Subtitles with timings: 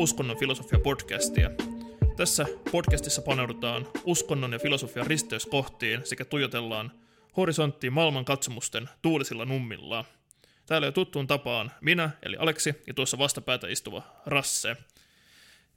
[0.00, 1.50] Uskonnon filosofia-podcastia.
[2.16, 6.92] Tässä podcastissa paneudutaan uskonnon ja filosofian risteyskohtiin sekä tuijotellaan
[7.36, 10.04] horisonttiin maailman katsomusten tuulisilla nummilla.
[10.66, 14.76] Täällä jo tuttuun tapaan minä, eli Aleksi, ja tuossa vastapäätä istuva Rasse.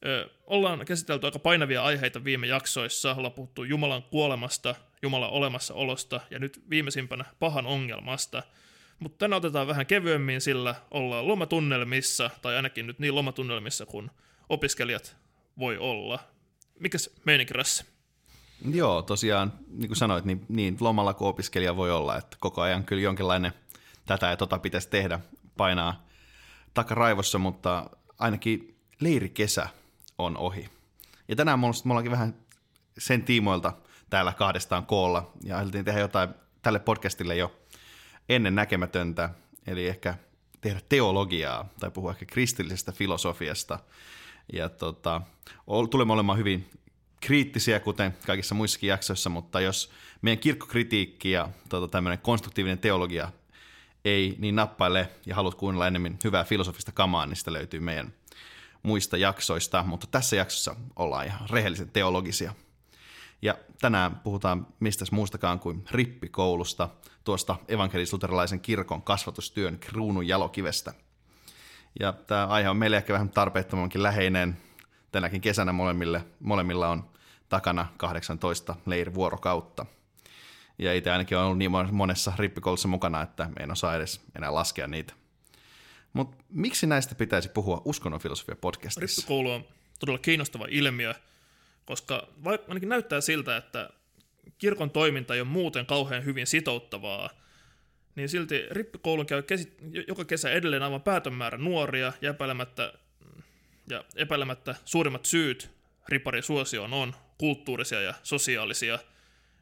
[0.05, 3.15] Ö, ollaan käsitelty aika painavia aiheita viime jaksoissa.
[3.15, 8.43] Ollaan puhuttu Jumalan kuolemasta, Jumalan olemassaolosta ja nyt viimeisimpänä pahan ongelmasta–
[9.03, 14.11] mutta tänään otetaan vähän kevyemmin, sillä ollaan lomatunnelmissa, tai ainakin nyt niin lomatunnelmissa kuin
[14.49, 15.15] opiskelijat
[15.59, 16.19] voi olla.
[16.79, 17.85] Mikäs meininki, Rassi?
[18.73, 22.83] Joo, tosiaan, niin kuin sanoit, niin, niin lomalla kuin opiskelija voi olla, että koko ajan
[22.83, 23.53] kyllä jonkinlainen
[24.05, 25.19] tätä ja tota pitäisi tehdä,
[25.57, 26.07] painaa
[26.73, 29.67] takaraivossa, mutta ainakin leirikesä
[30.17, 30.69] on ohi.
[31.27, 32.35] Ja tänään me ollaankin vähän
[32.97, 33.73] sen tiimoilta
[34.09, 36.29] täällä kahdestaan koolla, ja ajateltiin tehdä jotain
[36.61, 37.62] tälle podcastille jo
[38.29, 39.29] ennen näkemätöntä,
[39.67, 40.17] eli ehkä
[40.61, 43.79] tehdä teologiaa tai puhua ehkä kristillisestä filosofiasta.
[44.53, 45.21] Ja tota,
[45.91, 46.69] tulemme olemaan hyvin
[47.19, 53.31] kriittisiä, kuten kaikissa muissakin jaksoissa, mutta jos meidän kirkkokritiikki ja tota, tämmöinen konstruktiivinen teologia
[54.05, 58.13] ei niin nappaile ja haluat kuunnella enemmän hyvää filosofista kamaa, niin sitä löytyy meidän
[58.83, 62.53] muista jaksoista, mutta tässä jaksossa ollaan ihan rehellisen teologisia.
[63.43, 66.89] Ja tänään puhutaan mistä muustakaan kuin rippikoulusta,
[67.23, 70.93] tuosta evankelis-luterilaisen kirkon kasvatustyön kruunun jalokivestä.
[71.99, 74.57] Ja tämä aihe on meille ehkä vähän tarpeettomankin läheinen.
[75.11, 77.09] Tänäkin kesänä molemmille, molemmilla on
[77.49, 79.85] takana 18 leirivuorokautta.
[80.79, 84.87] Ja itse ainakin on ollut niin monessa rippikoulussa mukana, että en osaa edes enää laskea
[84.87, 85.13] niitä.
[86.13, 89.21] Mutta miksi näistä pitäisi puhua uskonnon filosofia podcastissa?
[89.21, 89.65] Rippikoulu on
[89.99, 91.13] todella kiinnostava ilmiö–
[91.85, 93.89] koska vaikka ainakin näyttää siltä, että
[94.57, 97.29] kirkon toiminta ei ole muuten kauhean hyvin sitouttavaa,
[98.15, 99.77] niin silti rippikoulun käy kesi-
[100.07, 102.93] joka kesä edelleen aivan päätön määrä nuoria ja epäilemättä,
[103.89, 105.69] ja epäilemättä suurimmat syyt
[106.09, 108.99] riparin suosioon on kulttuurisia ja sosiaalisia,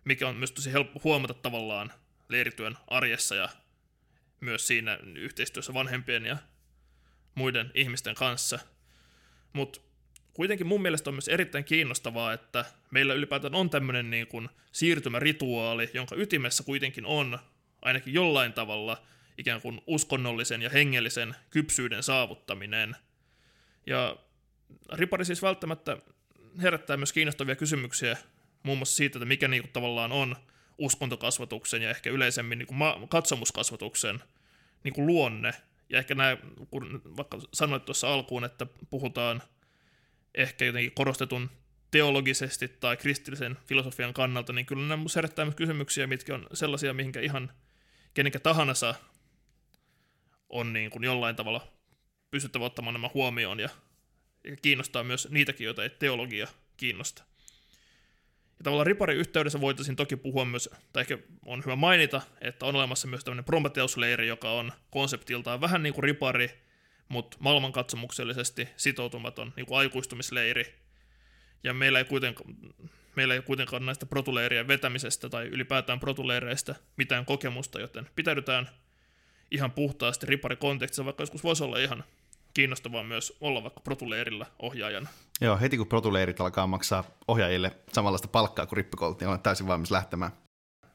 [0.03, 1.91] mikä on myös tosi helppo huomata tavallaan
[2.29, 3.49] leirityön arjessa ja
[4.39, 6.37] myös siinä yhteistyössä vanhempien ja
[7.35, 8.59] muiden ihmisten kanssa.
[9.53, 9.81] Mutta
[10.33, 15.89] kuitenkin mun mielestä on myös erittäin kiinnostavaa, että meillä ylipäätään on tämmöinen niin kuin siirtymärituaali,
[15.93, 17.39] jonka ytimessä kuitenkin on
[17.81, 19.03] ainakin jollain tavalla
[19.37, 22.95] ikään kuin uskonnollisen ja hengellisen kypsyyden saavuttaminen.
[23.85, 24.17] Ja
[24.93, 25.97] ripari siis välttämättä
[26.61, 28.17] herättää myös kiinnostavia kysymyksiä
[28.63, 30.35] muun muassa siitä, että mikä niin kuin tavallaan on
[30.77, 34.19] uskontokasvatuksen ja ehkä yleisemmin niin kuin ma- katsomuskasvatuksen
[34.83, 35.53] niin kuin luonne.
[35.89, 36.37] Ja ehkä nämä,
[36.69, 39.41] kun vaikka sanoit tuossa alkuun, että puhutaan–
[40.35, 41.49] ehkä jotenkin korostetun
[41.91, 47.19] teologisesti tai kristillisen filosofian kannalta, niin kyllä nämä herättää myös kysymyksiä, mitkä on sellaisia, mihinkä
[47.19, 47.51] ihan
[48.13, 48.95] kenenkä tahansa
[50.49, 51.67] on niin kuin jollain tavalla
[52.31, 53.69] pystyttävä ottamaan nämä huomioon ja,
[54.43, 56.47] ja kiinnostaa myös niitäkin, joita ei teologia
[56.77, 57.23] kiinnosta.
[58.59, 62.75] Ja tavallaan riparin yhteydessä voitaisiin toki puhua myös, tai ehkä on hyvä mainita, että on
[62.75, 66.49] olemassa myös tämmöinen Prometheus-leiri, joka on konseptiltaan vähän niin kuin ripari,
[67.11, 70.75] mutta maailmankatsomuksellisesti sitoutumaton niin kuin aikuistumisleiri.
[71.63, 72.55] Ja meillä ei, kuitenkaan,
[73.15, 78.69] meillä ei kuitenkaan näistä protuleirien vetämisestä tai ylipäätään protuleireistä mitään kokemusta, joten pitäydytään
[79.51, 82.03] ihan puhtaasti riparikontekstissa, vaikka joskus voisi olla ihan
[82.53, 85.09] kiinnostavaa myös olla vaikka protuleirillä ohjaajana.
[85.41, 89.91] Joo, heti kun protuleirit alkaa maksaa ohjaajille samanlaista palkkaa kuin rippikolut, niin olen täysin valmis
[89.91, 90.31] lähtemään.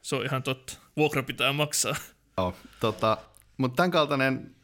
[0.01, 0.77] Se on ihan totta.
[0.95, 1.95] Vuokra pitää maksaa.
[2.37, 3.17] Joo, tota,
[3.57, 4.56] mutta tämän kaltainen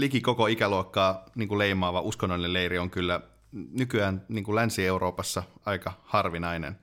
[0.00, 3.20] liki koko ikäluokkaa niin kuin leimaava uskonnollinen leiri on kyllä
[3.52, 6.78] nykyään niin kuin Länsi-Euroopassa aika harvinainen.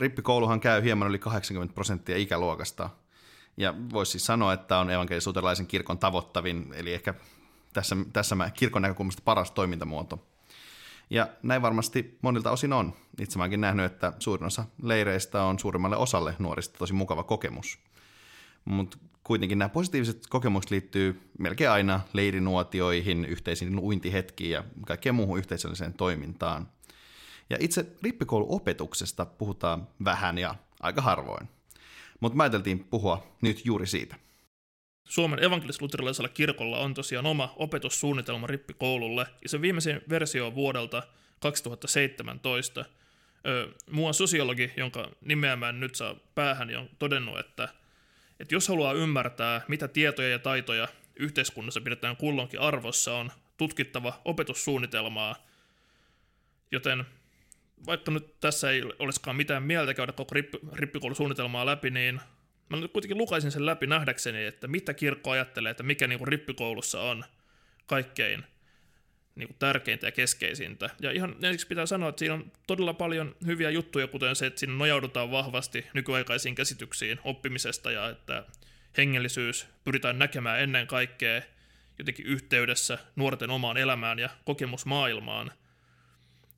[0.00, 2.90] Rippikouluhan käy hieman yli 80 prosenttia ikäluokasta.
[3.56, 5.24] Ja voisi siis sanoa, että on evankelis
[5.68, 7.14] kirkon tavoittavin, eli ehkä
[7.72, 10.26] tässä, tässä mä kirkon näkökulmasta paras toimintamuoto.
[11.10, 12.94] Ja näin varmasti monilta osin on.
[13.20, 17.78] Itse mä nähnyt, että suurin osa leireistä on suurimmalle osalle nuorista tosi mukava kokemus.
[18.64, 18.98] Mutta
[19.30, 26.68] kuitenkin nämä positiiviset kokemukset liittyy melkein aina leirinuotioihin, yhteisiin uintihetkiin ja kaikkeen muuhun yhteisölliseen toimintaan.
[27.50, 31.48] Ja itse rippikouluopetuksesta puhutaan vähän ja aika harvoin.
[32.20, 34.16] Mutta mä ajateltiin puhua nyt juuri siitä.
[35.08, 41.02] Suomen evankelis-luterilaisella kirkolla on tosiaan oma opetussuunnitelma rippikoululle, ja se viimeisin versio on vuodelta
[41.40, 42.84] 2017.
[43.46, 47.79] Öö, Mua sosiologi, jonka nimeä mä en nyt saa päähän, on todennut, että
[48.40, 55.36] että jos haluaa ymmärtää, mitä tietoja ja taitoja yhteiskunnassa pidetään kulloinkin arvossa, on tutkittava opetussuunnitelmaa,
[56.72, 57.04] joten
[57.86, 62.20] vaikka nyt tässä ei olisikaan mitään mieltä käydä koko rippi, rippikoulusuunnitelmaa läpi, niin
[62.68, 67.00] mä nyt kuitenkin lukaisin sen läpi nähdäkseni, että mitä kirkko ajattelee, että mikä niin rippikoulussa
[67.00, 67.24] on
[67.86, 68.44] kaikkein
[69.34, 70.90] niin kuin tärkeintä ja keskeisintä.
[71.00, 74.60] Ja ihan ensiksi pitää sanoa, että siinä on todella paljon hyviä juttuja, kuten se, että
[74.60, 78.44] siinä nojaudutaan vahvasti nykyaikaisiin käsityksiin oppimisesta ja että
[78.96, 81.42] hengellisyys pyritään näkemään ennen kaikkea
[81.98, 85.52] jotenkin yhteydessä nuorten omaan elämään ja kokemusmaailmaan.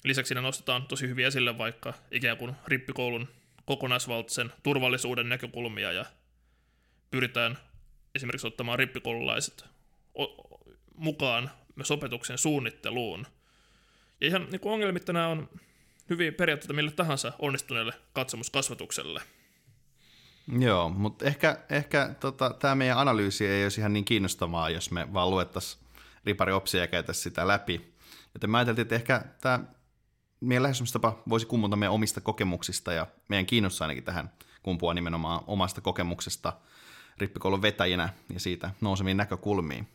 [0.04, 3.28] Lisäksi siinä nostetaan tosi hyvin esille vaikka ikään kuin rippikoulun
[3.64, 6.04] kokonaisvaltaisen turvallisuuden näkökulmia ja
[7.10, 7.58] pyritään
[8.14, 9.64] esimerkiksi ottamaan rippikoululaiset
[10.96, 13.26] mukaan myös opetuksen suunnitteluun.
[14.20, 15.48] Ja ihan niin kuin ongelmitta nämä on
[16.10, 19.22] hyviä periaatteita mille tahansa onnistuneelle katsomuskasvatukselle.
[20.58, 25.12] Joo, mutta ehkä, ehkä tota, tämä meidän analyysi ei olisi ihan niin kiinnostavaa, jos me
[25.12, 25.82] vaan luettaisiin
[26.24, 27.94] ripari opsia ja käytäisiin sitä läpi.
[28.34, 29.60] Joten mä ajattelin, että ehkä tämä
[30.40, 34.32] meidän lähestymistapa voisi kummuta meidän omista kokemuksista ja meidän kiinnostaa ainakin tähän
[34.62, 36.52] kumpua nimenomaan omasta kokemuksesta
[37.18, 39.88] rippikoulun vetäjänä ja siitä nouseviin näkökulmiin.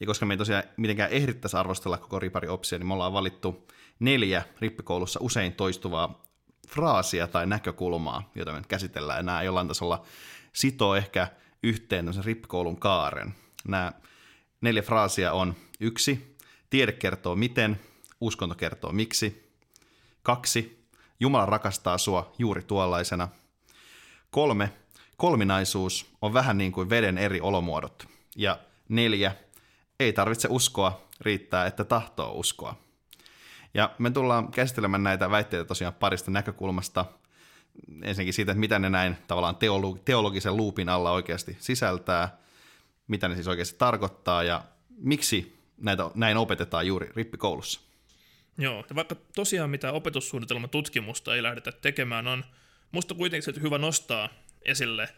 [0.00, 3.66] Ja koska me ei tosiaan mitenkään ehdittäisi arvostella koko ripari opsia, niin me ollaan valittu
[4.00, 6.22] neljä rippikoulussa usein toistuvaa
[6.68, 10.04] fraasia tai näkökulmaa, jota me nyt käsitellään, nämä jollain tasolla
[10.52, 11.28] sitoo ehkä
[11.62, 13.34] yhteen tämmöisen rippikoulun kaaren.
[13.68, 13.92] Nämä
[14.60, 16.36] neljä fraasia on yksi,
[16.70, 17.80] tiede kertoo miten,
[18.20, 19.48] uskonto kertoo miksi.
[20.22, 20.78] Kaksi,
[21.20, 23.28] Jumala rakastaa sua juuri tuollaisena.
[24.30, 24.72] Kolme,
[25.16, 28.08] kolminaisuus on vähän niin kuin veden eri olomuodot.
[28.36, 28.58] Ja
[28.88, 29.34] neljä,
[30.00, 32.76] ei tarvitse uskoa, riittää, että tahtoo uskoa.
[33.74, 37.04] Ja me tullaan käsittelemään näitä väitteitä tosiaan parista näkökulmasta.
[38.02, 39.56] Ensinnäkin siitä, että mitä ne näin tavallaan
[40.04, 42.38] teologisen luupin alla oikeasti sisältää,
[43.08, 44.64] mitä ne siis oikeasti tarkoittaa ja
[44.98, 47.80] miksi näitä, näin opetetaan juuri rippikoulussa.
[48.58, 52.44] Joo, ja vaikka tosiaan mitä opetussuunnitelman tutkimusta ei lähdetä tekemään, on
[52.92, 54.28] musta kuitenkin hyvä nostaa
[54.62, 55.08] esille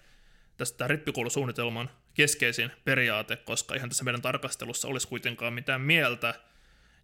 [0.61, 6.35] tästä rippikoulusuunnitelman keskeisin periaate, koska ihan tässä meidän tarkastelussa olisi kuitenkaan mitään mieltä,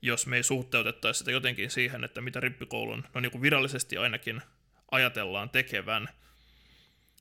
[0.03, 4.43] jos me ei suhteutettaisi sitä jotenkin siihen, että mitä rippikoulun, no niin kuin virallisesti ainakin
[4.91, 6.09] ajatellaan tekevän.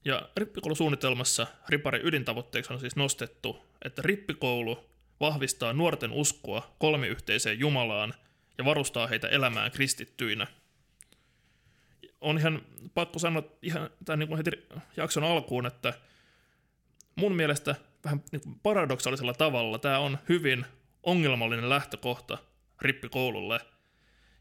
[0.05, 4.89] Ja rippikoulusuunnitelmassa ripari ydintavoitteeksi on siis nostettu, että rippikoulu
[5.19, 8.13] vahvistaa nuorten uskoa kolmiyhteiseen Jumalaan
[8.57, 10.47] ja varustaa heitä elämään kristittyinä.
[12.21, 12.61] On ihan
[12.93, 14.51] pakko sanoa ihan tämän niin kuin heti
[14.97, 15.93] jakson alkuun, että
[17.15, 20.65] mun mielestä vähän niin paradoksaalisella tavalla tämä on hyvin
[21.03, 22.37] ongelmallinen lähtökohta
[22.81, 23.59] rippikoululle.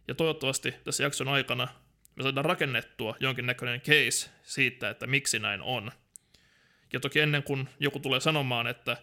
[0.08, 1.68] Ja toivottavasti tässä jakson aikana
[2.16, 5.90] me saadaan rakennettua jonkinnäköinen case siitä, että miksi näin on.
[6.92, 8.96] Ja toki ennen kuin joku tulee sanomaan, että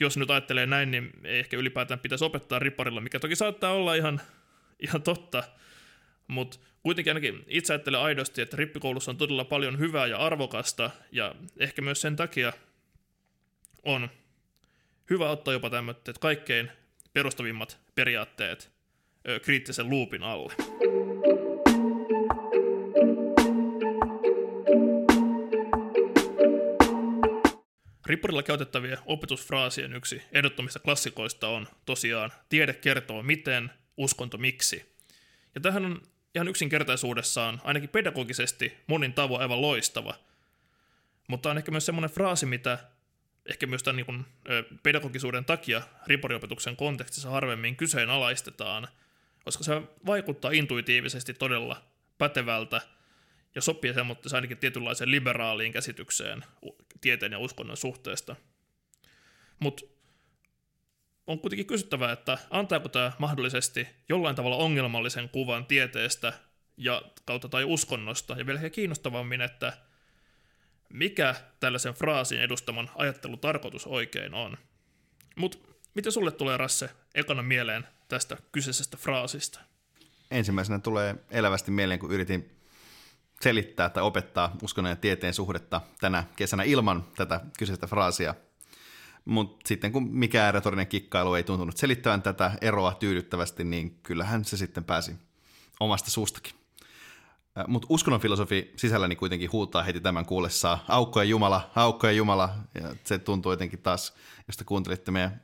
[0.00, 3.94] jos nyt ajattelee näin, niin ei ehkä ylipäätään pitäisi opettaa ripparilla, mikä toki saattaa olla
[3.94, 4.20] ihan,
[4.80, 5.44] ihan totta,
[6.28, 11.34] mutta kuitenkin ainakin itse ajattelen aidosti, että rippikoulussa on todella paljon hyvää ja arvokasta, ja
[11.58, 12.52] ehkä myös sen takia
[13.88, 14.08] on
[15.10, 16.70] hyvä ottaa jopa tämmöiset kaikkein
[17.12, 18.72] perustavimmat periaatteet
[19.28, 20.54] ö, kriittisen luupin alle.
[28.06, 34.96] Ripparilla käytettäviä opetusfraasien yksi ehdottomista klassikoista on tosiaan tiede kertoo miten, uskonto miksi.
[35.54, 36.02] Ja tähän on
[36.34, 40.14] ihan yksinkertaisuudessaan, ainakin pedagogisesti, monin tavoin aivan loistava.
[41.28, 42.78] Mutta on ehkä myös semmoinen fraasi, mitä
[43.48, 44.26] ehkä myös tämän niin
[44.82, 48.88] pedagogisuuden takia riporiopetuksen kontekstissa harvemmin kyseenalaistetaan,
[49.44, 51.82] koska se vaikuttaa intuitiivisesti todella
[52.18, 52.80] pätevältä
[53.54, 56.44] ja sopii semmoista ainakin tietynlaiseen liberaaliin käsitykseen
[57.00, 58.36] tieteen ja uskonnon suhteesta.
[59.58, 59.84] Mutta
[61.26, 66.32] on kuitenkin kysyttävä, että antaako tämä mahdollisesti jollain tavalla ongelmallisen kuvan tieteestä
[66.76, 69.72] ja kautta tai uskonnosta, ja vielä kiinnostavammin, että
[70.88, 74.56] mikä tällaisen fraasin edustaman ajattelutarkoitus oikein on.
[75.36, 75.58] Mutta
[75.94, 79.60] mitä sulle tulee, Rasse, ekana mieleen tästä kyseisestä fraasista?
[80.30, 82.58] Ensimmäisenä tulee elävästi mieleen, kun yritin
[83.40, 88.34] selittää tai opettaa uskonnon ja tieteen suhdetta tänä kesänä ilman tätä kyseistä fraasia.
[89.24, 94.56] Mutta sitten kun mikään retorinen kikkailu ei tuntunut selittävän tätä eroa tyydyttävästi, niin kyllähän se
[94.56, 95.12] sitten pääsi
[95.80, 96.57] omasta suustakin.
[97.66, 102.54] Mutta uskonnon filosofi sisälläni kuitenkin huutaa heti tämän kuullessaan, aukko ja Jumala, aukko ja Jumala.
[102.74, 104.14] Ja se tuntuu jotenkin taas,
[104.46, 105.40] jos te kuuntelitte meidän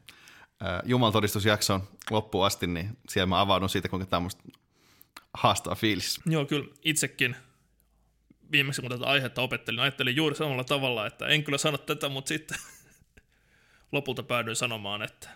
[0.85, 4.53] Jumalatodistusjakson loppuun asti, niin siellä mä avaudun siitä, kuinka tämä on
[5.35, 6.21] haastava fiilis.
[6.27, 7.37] Joo, kyllä itsekin
[8.53, 12.29] viimeksi kun tätä aihetta opettelin, ajattelin juuri samalla tavalla, että en kyllä sano tätä, mutta
[12.29, 12.59] sitten
[13.93, 15.29] lopulta päädyin sanomaan, että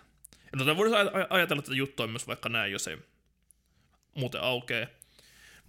[0.55, 0.95] no, tätä voisi
[1.29, 2.97] ajatella tätä juttua myös vaikka näin, jos ei
[4.15, 4.98] muuten aukee.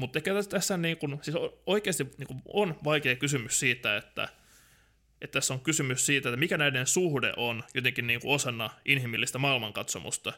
[0.00, 4.28] Mutta ehkä tässä niin kun, siis oikeasti niin kun on vaikea kysymys siitä, että,
[5.20, 10.32] että tässä on kysymys siitä, että mikä näiden suhde on jotenkin niin osana inhimillistä maailmankatsomusta.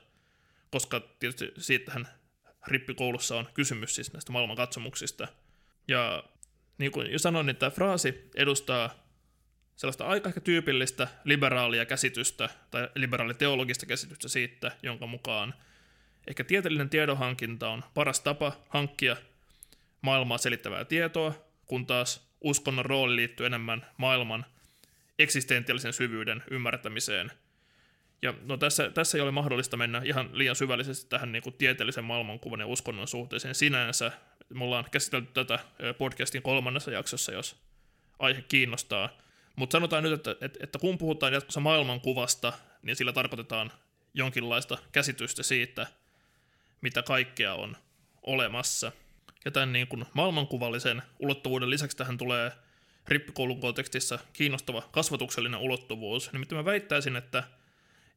[0.70, 2.08] koska tietysti siitähän
[2.66, 5.28] rippikoulussa on kysymys siis näistä maailmankatsomuksista.
[5.88, 6.24] Ja
[6.78, 8.94] niin kuin jo sanoin, niin tämä fraasi edustaa
[9.76, 15.54] sellaista aika ehkä tyypillistä liberaalia käsitystä tai liberaaliteologista käsitystä siitä, jonka mukaan
[16.26, 19.16] ehkä tieteellinen tiedonhankinta on paras tapa hankkia
[20.02, 21.34] maailmaa selittävää tietoa,
[21.66, 24.44] kun taas uskonnon rooli liittyy enemmän maailman
[25.18, 27.32] eksistentiaalisen syvyyden ymmärtämiseen.
[28.22, 32.04] Ja no tässä, tässä ei ole mahdollista mennä ihan liian syvällisesti tähän niin kuin tieteellisen
[32.04, 34.12] maailmankuvan ja uskonnon suhteeseen sinänsä.
[34.48, 35.58] Me ollaan käsitelty tätä
[35.98, 37.56] podcastin kolmannessa jaksossa, jos
[38.18, 39.08] aihe kiinnostaa.
[39.56, 43.72] Mutta sanotaan nyt, että, että, että kun puhutaan jatkossa maailmankuvasta, niin sillä tarkoitetaan
[44.14, 45.86] jonkinlaista käsitystä siitä,
[46.80, 47.76] mitä kaikkea on
[48.22, 48.92] olemassa.
[49.44, 52.52] Ja tämän niin kuin maailmankuvallisen ulottuvuuden lisäksi tähän tulee
[53.08, 56.32] rippikoulun kontekstissa kiinnostava kasvatuksellinen ulottuvuus.
[56.32, 57.44] Nimittäin mä väittäisin, että,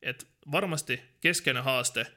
[0.01, 2.07] että varmasti keskeinen haaste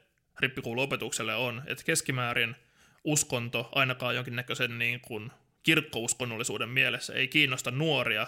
[0.40, 2.56] rippikouluopetukselle on, että keskimäärin
[3.04, 5.30] uskonto ainakaan jonkinnäköisen niin kuin
[5.62, 8.26] kirkkouskonnollisuuden mielessä ei kiinnosta nuoria,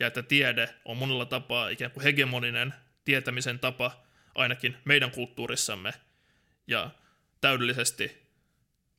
[0.00, 4.02] ja että tiede on monella tapaa ikään kuin hegemoninen tietämisen tapa
[4.34, 5.94] ainakin meidän kulttuurissamme,
[6.66, 6.90] ja
[7.40, 8.25] täydellisesti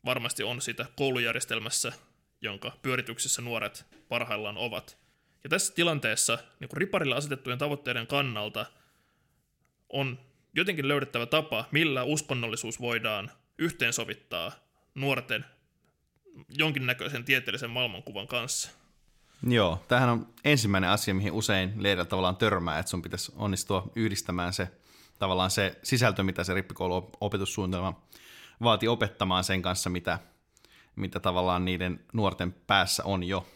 [0.06, 1.94] varmasti on sitä koulujärjestelmässä,
[2.42, 4.98] jonka pyörityksessä nuoret parhaillaan ovat.
[5.44, 8.66] Ja tässä tilanteessa niin kuin riparille asetettujen tavoitteiden kannalta
[9.90, 10.20] on
[10.54, 14.52] jotenkin löydettävä tapa, millä uskonnollisuus voidaan yhteensovittaa
[14.96, 15.46] nuorten
[16.50, 18.72] jonkinnäköisen tieteellisen maailmankuvan kanssa.
[19.48, 24.54] Joo, tämähän on ensimmäinen asia, mihin usein leirillä tavallaan törmää, että sun pitäisi onnistua yhdistämään
[24.54, 24.68] se
[25.20, 28.02] tavallaan se sisältö, mitä se rippikoulu opetussuunnitelma
[28.64, 30.20] vaati opettamaan sen kanssa, mitä,
[30.96, 33.48] mitä tavallaan niiden nuorten päässä on jo.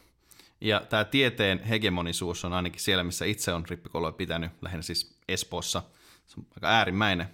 [0.62, 5.84] Ja tämä tieteen hegemonisuus on ainakin siellä, missä itse on rippikoulua pitänyt, lähinnä siis Espoossa.
[6.28, 7.28] Se on aika äärimmäinen.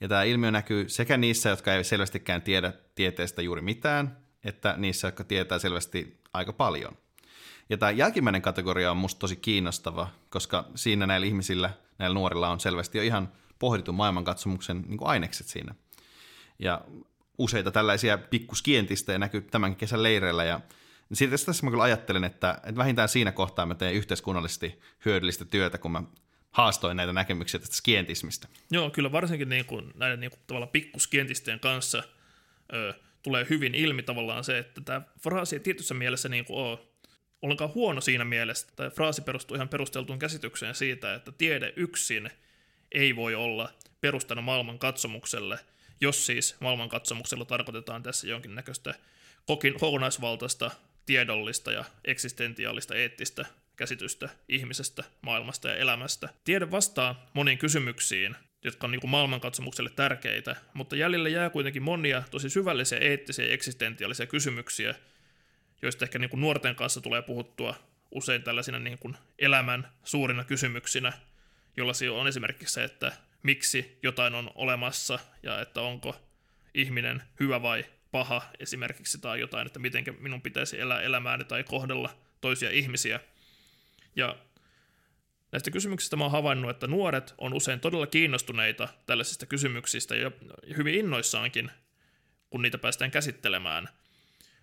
[0.00, 5.08] Ja tämä ilmiö näkyy sekä niissä, jotka ei selvästikään tiedä tieteestä juuri mitään, että niissä,
[5.08, 6.96] jotka tietää selvästi aika paljon.
[7.70, 12.60] Ja tämä jälkimmäinen kategoria on musta tosi kiinnostava, koska siinä näillä ihmisillä, näillä nuorilla on
[12.60, 15.74] selvästi jo ihan pohdittu maailmankatsomuksen niin ainekset siinä.
[16.64, 16.80] Ja
[17.38, 20.60] useita tällaisia pikkuskientistejä näkyy tämän kesän leireillä ja
[21.12, 25.78] siitä tässä mä kyllä ajattelen, että, että vähintään siinä kohtaa mä teen yhteiskunnallisesti hyödyllistä työtä,
[25.78, 26.02] kun mä
[26.50, 28.48] haastoin näitä näkemyksiä tästä skientismistä.
[28.70, 32.02] Joo, kyllä varsinkin niin kuin näiden niin kuin tavallaan pikkuskientistien kanssa
[32.72, 36.78] ö, tulee hyvin ilmi tavallaan se, että tämä fraasi ei tietyssä mielessä niin kuin ole
[37.42, 38.66] ollenkaan huono siinä mielessä.
[38.76, 42.30] Tämä fraasi perustuu ihan perusteltuun käsitykseen siitä, että tiede yksin
[42.92, 45.58] ei voi olla perustana maailman katsomukselle–
[46.00, 48.94] jos siis maailmankatsomuksella tarkoitetaan tässä jonkinnäköistä
[49.80, 50.70] kokonaisvaltaista,
[51.06, 53.46] tiedollista ja eksistentiaalista eettistä
[53.76, 56.28] käsitystä ihmisestä, maailmasta ja elämästä.
[56.44, 62.50] Tiede vastaa moniin kysymyksiin, jotka on niin maailmankatsomukselle tärkeitä, mutta jäljelle jää kuitenkin monia tosi
[62.50, 64.94] syvällisiä eettisiä ja eksistentiaalisia kysymyksiä,
[65.82, 67.74] joista ehkä niin kuin nuorten kanssa tulee puhuttua
[68.10, 71.12] usein tällaisina niin kuin elämän suurina kysymyksinä,
[71.76, 73.12] jolla on esimerkiksi se, että
[73.44, 76.16] miksi jotain on olemassa ja että onko
[76.74, 82.16] ihminen hyvä vai paha esimerkiksi tai jotain, että miten minun pitäisi elää elämääni tai kohdella
[82.40, 83.20] toisia ihmisiä.
[84.16, 84.36] Ja
[85.52, 90.30] näistä kysymyksistä mä oon havainnut, että nuoret on usein todella kiinnostuneita tällaisista kysymyksistä ja
[90.76, 91.70] hyvin innoissaankin,
[92.50, 93.88] kun niitä päästään käsittelemään.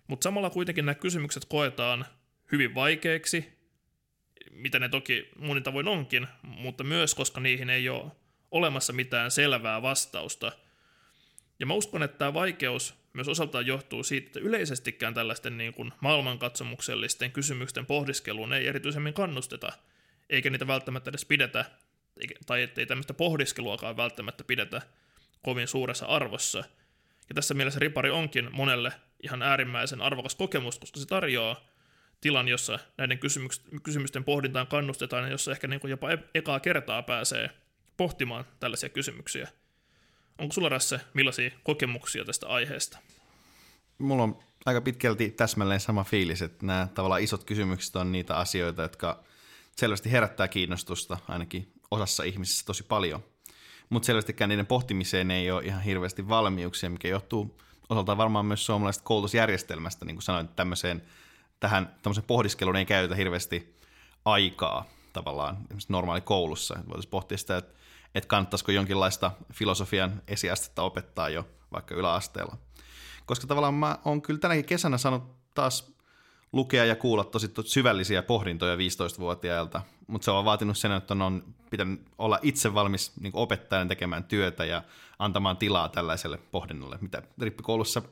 [0.06, 2.04] Mutta samalla kuitenkin nämä kysymykset koetaan
[2.52, 3.58] hyvin vaikeiksi,
[4.50, 8.21] mitä ne toki monin tavoin onkin, mutta myös koska niihin ei ole
[8.52, 10.52] olemassa mitään selvää vastausta.
[11.60, 15.92] Ja mä uskon, että tämä vaikeus myös osaltaan johtuu siitä, että yleisestikään tällaisten niin kuin
[16.00, 19.72] maailmankatsomuksellisten kysymysten pohdiskeluun ei erityisemmin kannusteta,
[20.30, 21.64] eikä niitä välttämättä edes pidetä,
[22.46, 24.82] tai ettei tämmöistä pohdiskeluakaan välttämättä pidetä
[25.42, 26.58] kovin suuressa arvossa.
[27.28, 28.92] Ja tässä mielessä ripari onkin monelle
[29.22, 31.72] ihan äärimmäisen arvokas kokemus, koska se tarjoaa
[32.20, 33.18] tilan, jossa näiden
[33.82, 37.50] kysymysten pohdintaan kannustetaan ja jossa ehkä niin kuin jopa e-, ekaa kertaa pääsee
[38.02, 39.48] pohtimaan tällaisia kysymyksiä.
[40.38, 42.98] Onko sulla Rasse millaisia kokemuksia tästä aiheesta?
[43.98, 48.82] Mulla on aika pitkälti täsmälleen sama fiilis, että nämä tavallaan isot kysymykset on niitä asioita,
[48.82, 49.24] jotka
[49.76, 53.24] selvästi herättää kiinnostusta ainakin osassa ihmisissä tosi paljon.
[53.90, 59.04] Mutta selvästikään niiden pohtimiseen ei ole ihan hirveästi valmiuksia, mikä johtuu osaltaan varmaan myös suomalaisesta
[59.04, 61.02] koulutusjärjestelmästä, niin kuin sanoin, tämmöiseen,
[61.60, 61.94] tähän
[62.26, 63.76] pohdiskeluun ei käytetä hirveästi
[64.24, 66.74] aikaa tavallaan normaali koulussa.
[66.86, 67.81] Voitaisiin pohtia sitä, että
[68.14, 72.56] että kannattaisiko jonkinlaista filosofian esiastetta opettaa jo vaikka yläasteella.
[73.26, 75.22] Koska tavallaan mä oon kyllä tänäkin kesänä saanut
[75.54, 75.92] taas
[76.52, 82.00] lukea ja kuulla tosi syvällisiä pohdintoja 15-vuotiailta, mutta se on vaatinut sen, että on pitänyt
[82.18, 84.82] olla itse valmis niin opettajan tekemään työtä ja
[85.18, 88.02] antamaan tilaa tällaiselle pohdinnolle, mitä rippikoulussa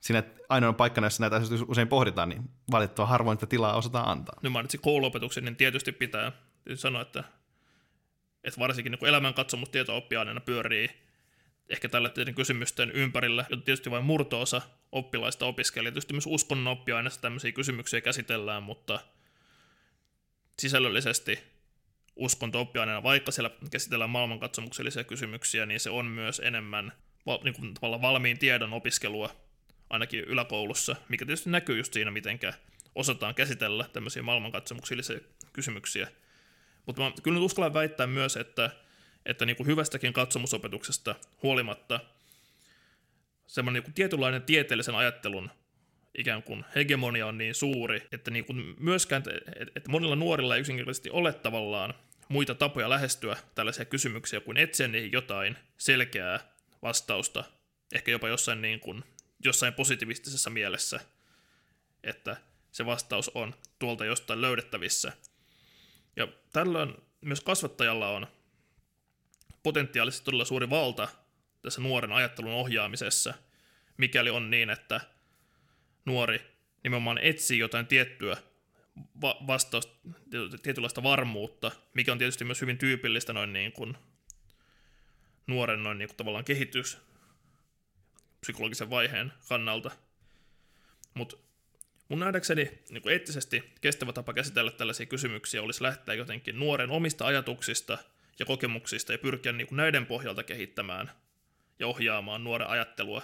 [0.00, 4.38] siinä ainoa paikkana, jossa näitä asioita usein pohditaan, niin valitettavan harvoin että tilaa osataan antaa.
[4.42, 6.32] No mainitsin kouluopetuksen, niin tietysti pitää
[6.74, 7.24] sanoa, että,
[8.48, 10.90] että varsinkin niin elämänkatsomustietooppiaineena pyörii
[11.68, 14.62] ehkä tällä kysymysten ympärillä, jota tietysti vain murto-osa
[14.92, 15.90] oppilaista opiskelee.
[15.92, 19.00] Tietysti myös uskonnon oppiaineessa tämmöisiä kysymyksiä käsitellään, mutta
[20.58, 21.38] sisällöllisesti
[22.16, 26.92] uskonto-oppiaineena, vaikka siellä käsitellään maailmankatsomuksellisia kysymyksiä, niin se on myös enemmän
[27.44, 29.36] niin kuin valmiin tiedon opiskelua,
[29.90, 32.38] ainakin yläkoulussa, mikä tietysti näkyy just siinä, miten
[32.94, 35.18] osataan käsitellä tämmöisiä maailmankatsomuksellisia
[35.52, 36.08] kysymyksiä.
[36.88, 38.70] Mutta mä kyllä nyt uskallan väittää myös, että
[39.26, 42.00] että niin kuin hyvästäkin katsomusopetuksesta huolimatta
[43.46, 45.50] semmoinen niin tietynlainen tieteellisen ajattelun
[46.18, 49.22] ikään kuin hegemonia on niin suuri, että niin kuin myöskään,
[49.76, 51.94] että monilla nuorilla ei yksinkertaisesti ole tavallaan
[52.28, 56.40] muita tapoja lähestyä tällaisia kysymyksiä kuin etsiä niihin jotain selkeää
[56.82, 57.44] vastausta,
[57.94, 59.04] ehkä jopa jossain, niin kuin,
[59.44, 61.00] jossain positiivistisessa mielessä,
[62.04, 62.36] että
[62.72, 65.12] se vastaus on tuolta jostain löydettävissä.
[66.18, 68.26] Ja tällöin myös kasvattajalla on
[69.62, 71.08] potentiaalisesti todella suuri valta
[71.62, 73.34] tässä nuoren ajattelun ohjaamisessa,
[73.96, 75.00] mikäli on niin, että
[76.04, 76.40] nuori
[76.82, 78.36] nimenomaan etsii jotain tiettyä
[79.20, 79.92] va- vastausta,
[80.62, 83.96] tietynlaista varmuutta, mikä on tietysti myös hyvin tyypillistä noin niin kuin
[85.46, 86.98] nuoren noin niin kuin tavallaan kehitys
[88.40, 89.90] psykologisen vaiheen kannalta.
[91.14, 91.36] Mutta
[92.08, 97.26] mun nähdäkseni niin kuin eettisesti kestävä tapa käsitellä tällaisia kysymyksiä olisi lähteä jotenkin nuoren omista
[97.26, 97.98] ajatuksista–
[98.38, 101.10] ja kokemuksista ja pyrkiä niin kuin näiden pohjalta kehittämään
[101.78, 103.22] ja ohjaamaan nuoren ajattelua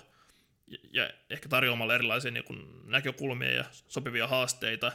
[0.92, 4.92] ja, ehkä tarjoamalla erilaisia niin kuin näkökulmia ja sopivia haasteita.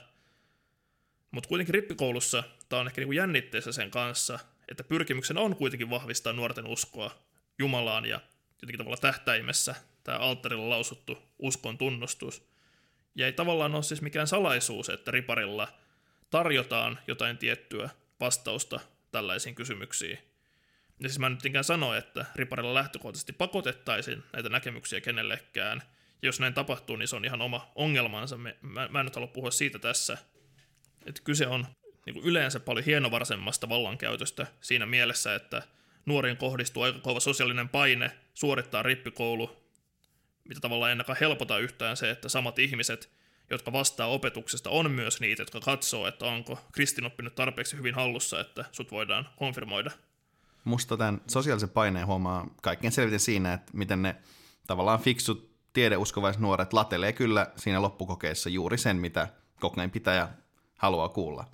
[1.32, 5.90] Mutta kuitenkin rippikoulussa tämä on ehkä niin kuin jännitteessä sen kanssa, että pyrkimyksenä on kuitenkin
[5.90, 7.12] vahvistaa nuorten uskoa
[7.60, 8.22] Jumalaan ja
[8.62, 12.50] jotenkin tavalla tähtäimessä tämä alttarilla lausuttu uskon tunnustus.
[13.16, 15.68] Ja ei tavallaan ole siis mikään salaisuus, että riparilla
[16.30, 18.80] tarjotaan jotain tiettyä vastausta
[19.12, 20.20] tällaisiin kysymyksiin.
[21.00, 25.82] Ja siis mä nyt ikään sano, että riparilla lähtökohtaisesti pakotettaisiin näitä näkemyksiä kenellekään.
[26.22, 28.38] Ja jos näin tapahtuu, niin se on ihan oma ongelmansa.
[28.38, 28.54] Mä,
[28.90, 30.18] mä en nyt halua puhua siitä tässä.
[31.06, 31.66] Että kyse on
[32.06, 35.64] niin kuin yleensä paljon hienovaraisemmasta vallankäytöstä siinä mielessä, että
[36.06, 39.59] nuoriin kohdistuu aika kova sosiaalinen paine suorittaa rippikoulu,
[40.50, 43.10] mitä tavallaan ennenkään helpota yhtään se, että samat ihmiset
[43.50, 48.40] jotka vastaa opetuksesta, on myös niitä, jotka katsoo, että onko kristinoppi nyt tarpeeksi hyvin hallussa,
[48.40, 49.92] että sut voidaan konfirmoida.
[50.64, 54.16] Musta tämän sosiaalisen paineen huomaa kaikkien selviten siinä, että miten ne
[54.68, 59.28] tavallaan fiksut tiedeuskovaiset nuoret latelee kyllä siinä loppukokeessa juuri sen, mitä
[59.60, 60.30] kokeen pitäjä
[60.78, 61.46] haluaa kuulla.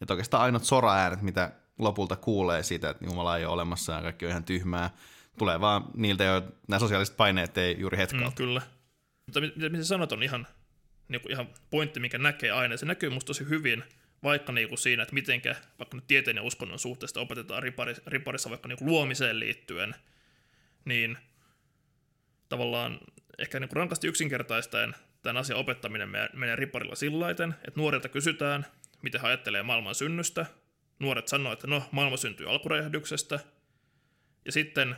[0.00, 4.24] Että oikeastaan ainoat sora-äänet, mitä lopulta kuulee siitä, että Jumala ei ole olemassa ja kaikki
[4.26, 4.90] on ihan tyhmää,
[5.40, 8.28] tulee vaan niiltä, jo nämä sosiaaliset paineet ei juuri hetkaa.
[8.28, 8.62] Mm, kyllä.
[9.26, 10.46] Mutta mitä sanot on ihan
[11.08, 12.76] niin kuin ihan pointti, mikä näkee aina.
[12.76, 13.84] Se näkyy musta tosi hyvin,
[14.22, 18.50] vaikka niin kuin siinä, että mitenkä vaikka nyt tieteen ja uskonnon suhteesta opetetaan riparissa, riparissa
[18.50, 19.94] vaikka niin kuin luomiseen liittyen,
[20.84, 21.18] niin
[22.48, 22.98] tavallaan
[23.38, 28.66] ehkä niin kuin rankasti yksinkertaistaen tämän asian opettaminen menee riparilla sillä että nuorilta kysytään,
[29.02, 30.46] miten he ajattelee maailman synnystä.
[30.98, 33.40] Nuoret sanoo, että no, maailma syntyy alkuräjähdyksestä.
[34.44, 34.96] Ja sitten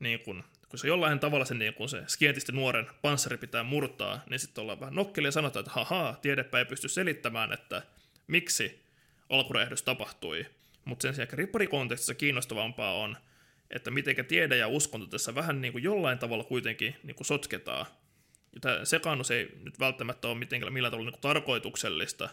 [0.00, 4.20] niin kun kun se jollain tavalla se, niin kun se skientisti nuoren panssari pitää murtaa,
[4.30, 7.82] niin sitten ollaan vähän nokkeli ja sanotaan, että haha, tiedepä ei pysty selittämään, että
[8.26, 8.82] miksi
[9.28, 10.46] alkuräjähdys tapahtui.
[10.84, 13.16] Mutta sen sijaan ripparikontekstissa kiinnostavampaa on,
[13.70, 17.86] että miten tiede ja uskonto tässä vähän niin kuin jollain tavalla kuitenkin niin kuin sotketaan.
[18.54, 22.28] Ja tämä sekaannus ei nyt välttämättä ole mitenkään millään tavalla niin kuin tarkoituksellista,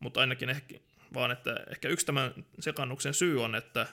[0.00, 0.74] mutta ainakin ehkä,
[1.14, 3.86] vaan että ehkä yksi tämän sekannuksen syy on, että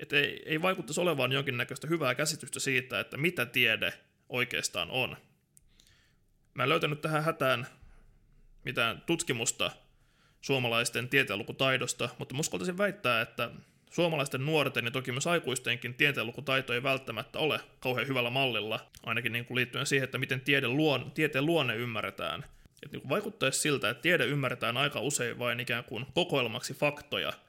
[0.00, 3.92] että ei, ei vaikuttaisi olevan jonkinnäköistä hyvää käsitystä siitä, että mitä tiede
[4.28, 5.16] oikeastaan on.
[6.54, 7.66] Mä en löytänyt tähän hätään
[8.64, 9.70] mitään tutkimusta
[10.40, 13.50] suomalaisten tieteenlukutaidosta, mutta uskaltaisin väittää, että
[13.90, 19.44] suomalaisten nuorten ja toki myös aikuistenkin tieteenlukutaito ei välttämättä ole kauhean hyvällä mallilla, ainakin niin
[19.44, 22.44] kuin liittyen siihen, että miten tiede luon, tieteen luonne ymmärretään.
[22.82, 27.32] Et niin kuin vaikuttaisi siltä, että tiede ymmärretään aika usein vain ikään kuin kokoelmaksi faktoja–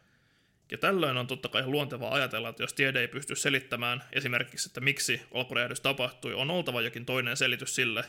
[0.71, 4.81] ja tällöin on totta kai luontevaa ajatella, että jos tiede ei pysty selittämään esimerkiksi, että
[4.81, 8.03] miksi alkuräjähdys tapahtui, on oltava jokin toinen selitys sille,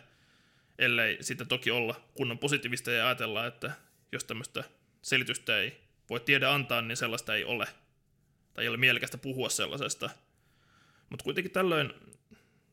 [0.78, 3.72] ellei sitten toki olla kunnon positiivista ja ajatella, että
[4.12, 4.64] jos tämmöistä
[5.02, 7.68] selitystä ei voi tiede antaa, niin sellaista ei ole.
[8.54, 10.10] Tai ei ole mielekästä puhua sellaisesta.
[11.10, 11.92] Mutta kuitenkin tällöin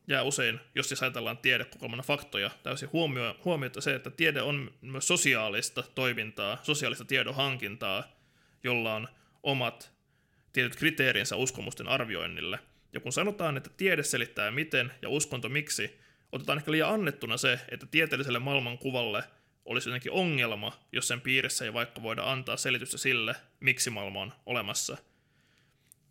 [0.08, 5.08] jää usein, jos siis ajatellaan tiedekokoelmana faktoja, täysin huomio, huomiota se, että tiede on myös
[5.08, 8.04] sosiaalista toimintaa, sosiaalista tiedonhankintaa,
[8.64, 9.08] jolla on
[9.42, 9.92] omat
[10.52, 12.58] tietyt kriteerinsä uskomusten arvioinnille.
[12.92, 15.98] Ja kun sanotaan, että tiede selittää miten ja uskonto miksi,
[16.32, 19.24] otetaan ehkä liian annettuna se, että tieteelliselle maailmankuvalle
[19.64, 24.32] olisi jotenkin ongelma, jos sen piirissä ei vaikka voida antaa selitystä sille, miksi maailma on
[24.46, 24.96] olemassa.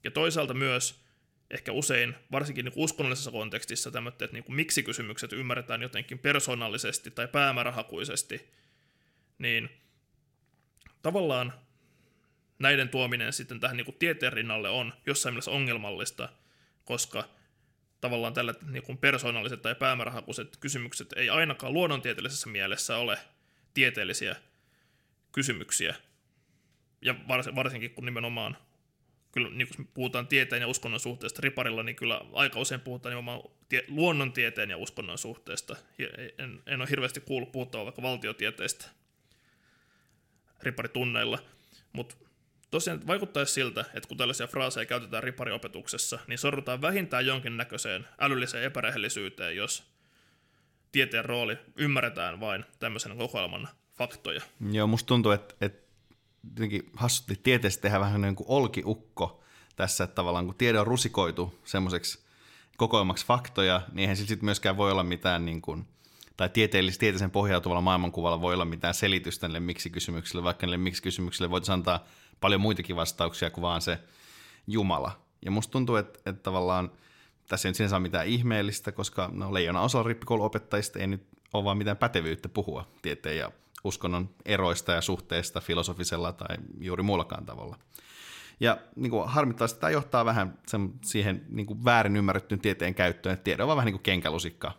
[0.04, 1.04] Ja toisaalta myös
[1.52, 8.54] ehkä usein, varsinkin niin uskonnollisessa kontekstissa, tämmöiset niin miksi-kysymykset ymmärretään jotenkin persoonallisesti tai päämäärähakuisesti,
[9.38, 9.70] niin
[11.02, 11.54] tavallaan
[12.60, 16.30] näiden tuominen sitten tähän niin kuin tieteen rinnalle on jossain mielessä ongelmallista,
[16.86, 17.30] koska
[18.02, 23.17] tavallaan tällä niin kuin persoonalliset tai päämäärähakuiset kysymykset ei ainakaan luonnontieteellisessä mielessä ole
[23.74, 24.36] tieteellisiä
[25.32, 25.96] kysymyksiä.
[27.02, 27.15] Ja
[27.56, 28.58] varsinkin kun nimenomaan,
[29.32, 33.41] kyllä niin kun puhutaan tieteen ja uskonnon suhteesta riparilla, niin kyllä aika usein puhutaan nimenomaan
[33.70, 35.76] tie- luonnontieteen ja uskonnon suhteesta.
[36.38, 38.89] En, en ole hirveästi kuullut puhuttavaa vaikka valtiotieteestä
[40.63, 41.39] riparitunneilla,
[41.93, 42.15] mutta
[42.78, 49.56] Tosiaan vaikuttaisi siltä, että kun tällaisia fraaseja käytetään ripariopetuksessa, niin sorrutaan vähintään jonkinnäköiseen älylliseen epärehellisyyteen,
[49.56, 49.84] jos
[50.92, 54.42] tieteen rooli ymmärretään vain tämmöisenä kokoelman faktoja.
[54.72, 55.88] Joo, musta tuntuu, että, että
[56.50, 59.44] jotenkin hassutti tieteessä tehdään vähän niin kuin olkiukko
[59.76, 62.26] tässä, että tavallaan kun tiede on rusikoitu semmoiseksi
[62.78, 65.88] kokoelmaksi faktoja, niin eihän sitten myöskään voi olla mitään niin kuin,
[66.38, 71.74] tai tieteellisesti tieteellisen pohjautuvalla maailmankuvalla voi olla mitään selitystä niille miksi-kysymyksille, vaikka niille miksi-kysymyksille voitaisiin
[71.74, 72.06] antaa
[72.41, 74.00] paljon muitakin vastauksia kuin vaan se
[74.67, 75.21] Jumala.
[75.45, 76.91] Ja musta tuntuu, että, että tavallaan
[77.47, 81.63] tässä ei nyt sinänsä ole mitään ihmeellistä, koska no, leijona osa rippikouluopettajista ei nyt ole
[81.63, 83.52] vaan mitään pätevyyttä puhua tieteen ja
[83.84, 87.78] uskonnon eroista ja suhteista filosofisella tai juuri muullakaan tavalla.
[88.60, 93.34] Ja niin kuin harmittavasti tämä johtaa vähän sen, siihen niin kuin väärin ymmärrettyyn tieteen käyttöön,
[93.34, 94.71] että tiede on vähän niin kuin kenkälusikka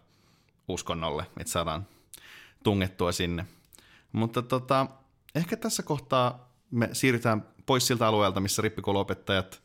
[0.68, 1.86] uskonnolle, että saadaan
[2.64, 3.46] tungettua sinne.
[4.12, 4.86] Mutta tota,
[5.34, 9.62] ehkä tässä kohtaa me siirrytään pois siltä alueelta, missä rippikouluopettajat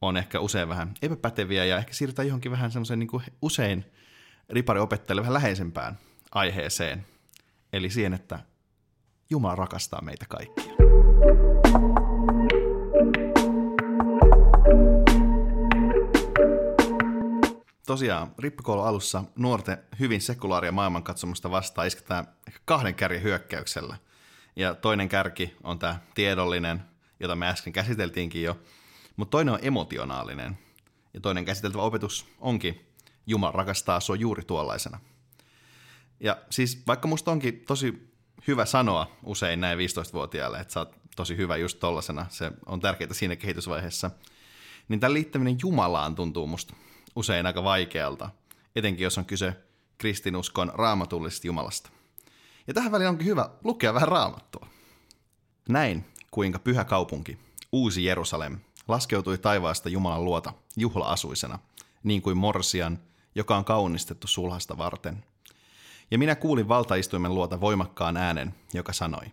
[0.00, 3.08] on ehkä usein vähän epäpäteviä ja ehkä siirrytään johonkin vähän semmoiseen niin
[3.42, 3.84] usein
[4.48, 5.98] ripariopettajalle vähän läheisempään
[6.32, 7.06] aiheeseen.
[7.72, 8.38] Eli siihen, että
[9.30, 10.72] Jumala rakastaa meitä kaikkia.
[17.86, 22.26] Tosiaan, rippikoulu alussa nuorten hyvin sekulaaria maailmankatsomusta vastaan isketään
[22.64, 23.96] kahden kärjen hyökkäyksellä.
[24.56, 26.82] Ja toinen kärki on tämä tiedollinen,
[27.20, 28.58] jota me äsken käsiteltiinkin jo.
[29.16, 30.58] Mutta toinen on emotionaalinen.
[31.14, 32.86] Ja toinen käsiteltävä opetus onkin
[33.26, 35.00] Jumala rakastaa sua juuri tuollaisena.
[36.20, 38.12] Ja siis vaikka musta onkin tosi
[38.46, 43.12] hyvä sanoa usein näin 15-vuotiaalle, että sä oot tosi hyvä just tollasena, se on tärkeää
[43.12, 44.10] siinä kehitysvaiheessa,
[44.88, 46.74] niin tämän liittäminen Jumalaan tuntuu musta
[47.16, 48.30] usein aika vaikealta,
[48.76, 49.56] etenkin jos on kyse
[49.98, 51.90] kristinuskon raamatullisesta Jumalasta.
[52.66, 54.66] Ja tähän väliin onkin hyvä lukea vähän raamattua.
[55.68, 57.38] Näin, kuinka pyhä kaupunki,
[57.72, 61.58] uusi Jerusalem, laskeutui taivaasta Jumalan luota juhla-asuisena,
[62.02, 62.98] niin kuin morsian,
[63.34, 65.24] joka on kaunistettu sulhasta varten.
[66.10, 69.26] Ja minä kuulin valtaistuimen luota voimakkaan äänen, joka sanoi,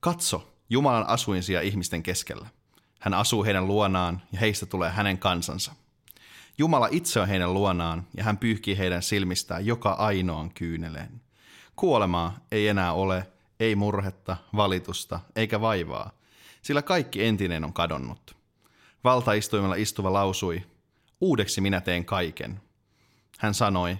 [0.00, 2.48] Katso, Jumalan asuinsia ihmisten keskellä.
[3.00, 5.72] Hän asuu heidän luonaan ja heistä tulee hänen kansansa.
[6.58, 11.20] Jumala itse on heidän luonaan ja hän pyyhkii heidän silmistään joka ainoan kyyneleen.
[11.80, 13.26] Kuolemaa ei enää ole,
[13.60, 16.10] ei murhetta, valitusta eikä vaivaa,
[16.62, 18.36] sillä kaikki entinen on kadonnut.
[19.04, 20.62] Valtaistuimella istuva lausui,
[21.20, 22.60] uudeksi minä teen kaiken.
[23.38, 23.98] Hän sanoi,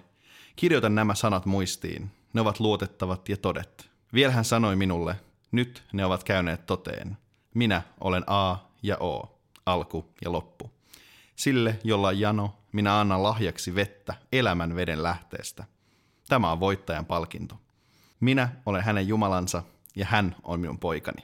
[0.56, 3.90] kirjoita nämä sanat muistiin, ne ovat luotettavat ja todet.
[4.12, 5.16] Vielä hän sanoi minulle,
[5.52, 7.16] nyt ne ovat käyneet toteen.
[7.54, 10.70] Minä olen A ja O, alku ja loppu.
[11.36, 15.64] Sille, jolla jano, minä annan lahjaksi vettä elämän veden lähteestä.
[16.28, 17.56] Tämä on voittajan palkinto.
[18.20, 19.62] Minä olen hänen Jumalansa
[19.96, 21.22] ja hän on minun poikani.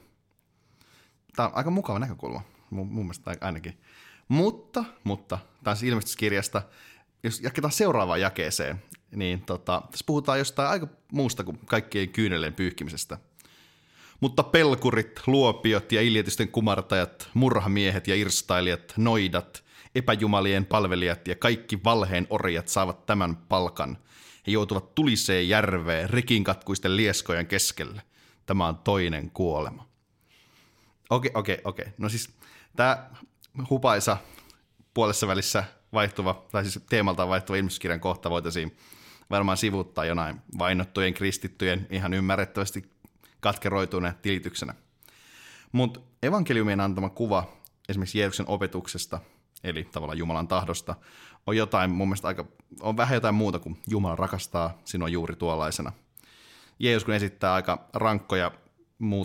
[1.37, 3.81] Tämä on aika mukava näkökulma, mun, mun mielestä ainakin.
[4.29, 6.63] Mutta, mutta, tämä on ilmestyskirjasta,
[7.23, 8.83] jos jatketaan seuraavaan jakeeseen,
[9.17, 13.19] niin tota, tässä puhutaan jostain aika muusta kuin kaikkien kyyneleen pyyhkimisestä.
[14.21, 22.27] Mutta pelkurit, luopiot ja iljetysten kumartajat, murhamiehet ja irstailijat, noidat, epäjumalien palvelijat ja kaikki valheen
[22.31, 23.99] orjat saavat tämän palkan–
[24.47, 28.03] he joutuvat tuliseen järveen rikinkatkuisten lieskojen keskelle.
[28.47, 29.89] Tämä on toinen kuolema.
[31.11, 31.87] Okei, okei, okei.
[31.99, 32.31] No siis
[32.77, 33.11] tämä
[33.71, 34.17] hupaisa
[34.95, 38.77] puolessa välissä vaihtuva, tai siis teemaltaan vaihtuva ilmestyskirjan kohta voitaisiin
[39.31, 42.91] varmaan sivuttaa jonain vainottujen kristittyjen ihan ymmärrettävästi
[43.41, 44.75] katkeroituneena tilityksenä.
[45.73, 47.53] Mutta evankeliumien antama kuva
[47.89, 49.21] esimerkiksi Jeesuksen opetuksesta,
[49.65, 50.95] eli tavallaan Jumalan tahdosta,
[51.47, 52.45] on jotain mun mielestä aika,
[52.81, 55.93] on vähän jotain muuta kuin Jumala rakastaa sinua juuri tuollaisena.
[56.79, 58.51] Jeesus kun esittää aika rankkoja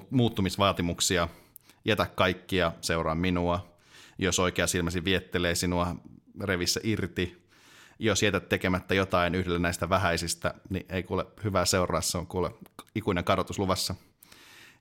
[0.09, 1.27] muuttumisvaatimuksia,
[1.85, 3.77] jätä kaikkia, seuraa minua,
[4.17, 5.95] jos oikea silmäsi viettelee sinua
[6.41, 7.47] revissä irti,
[7.99, 12.51] jos jätät tekemättä jotain yhdellä näistä vähäisistä, niin ei kuule hyvää seuraa, se on kuule
[12.95, 13.95] ikuinen kadotus luvassa.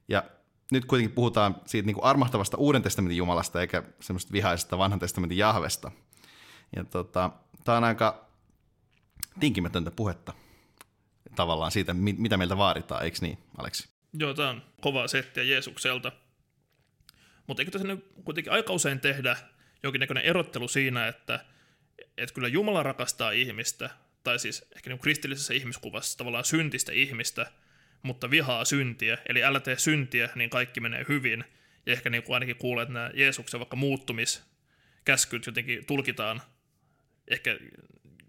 [0.08, 0.24] Ja
[0.72, 5.38] nyt kuitenkin puhutaan siitä niin kuin armahtavasta Uuden testamentin Jumalasta, eikä semmoista vihaisesta vanhan testamentin
[5.38, 5.90] Jahvesta.
[6.76, 7.30] Ja tota,
[7.64, 8.26] tämä on aika
[9.40, 10.32] tinkimätöntä puhetta
[11.36, 13.88] tavallaan siitä, mitä meiltä vaaditaan, eikö niin, Aleksi?
[14.12, 16.12] Joo, tämä on kova settiä Jeesukselta.
[17.46, 19.36] Mutta eikö tässä nyt kuitenkin aika usein tehdä
[19.82, 21.44] jonkinnäköinen erottelu siinä, että,
[22.18, 23.90] että kyllä Jumala rakastaa ihmistä,
[24.24, 27.52] tai siis ehkä niin kristillisessä ihmiskuvassa tavallaan syntistä ihmistä,
[28.02, 31.44] mutta vihaa syntiä, eli älä tee syntiä, niin kaikki menee hyvin.
[31.86, 36.42] Ja ehkä niin kuin ainakin kuulee, että nämä Jeesuksen vaikka muuttumiskäskyt jotenkin tulkitaan
[37.28, 37.58] ehkä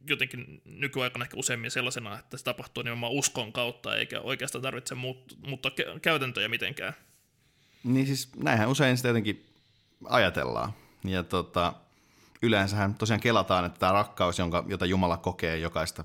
[0.10, 5.38] jotenkin nykyaikana ehkä useimmin sellaisena, että se tapahtuu nimenomaan uskon kautta, eikä oikeastaan tarvitse muut,
[5.47, 6.93] muuttaa käytäntöjä mitenkään.
[7.84, 9.45] Niin siis näinhän usein sitä jotenkin
[10.10, 10.73] ajatellaan.
[11.04, 11.73] Ja tota,
[12.41, 16.04] yleensähän tosiaan kelataan, että tämä rakkaus, jonka, jota Jumala kokee jokaista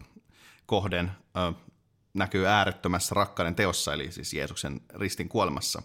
[0.66, 1.52] kohden, ö,
[2.14, 5.82] näkyy äärettömässä rakkauden teossa, eli siis Jeesuksen ristin kuolemassa.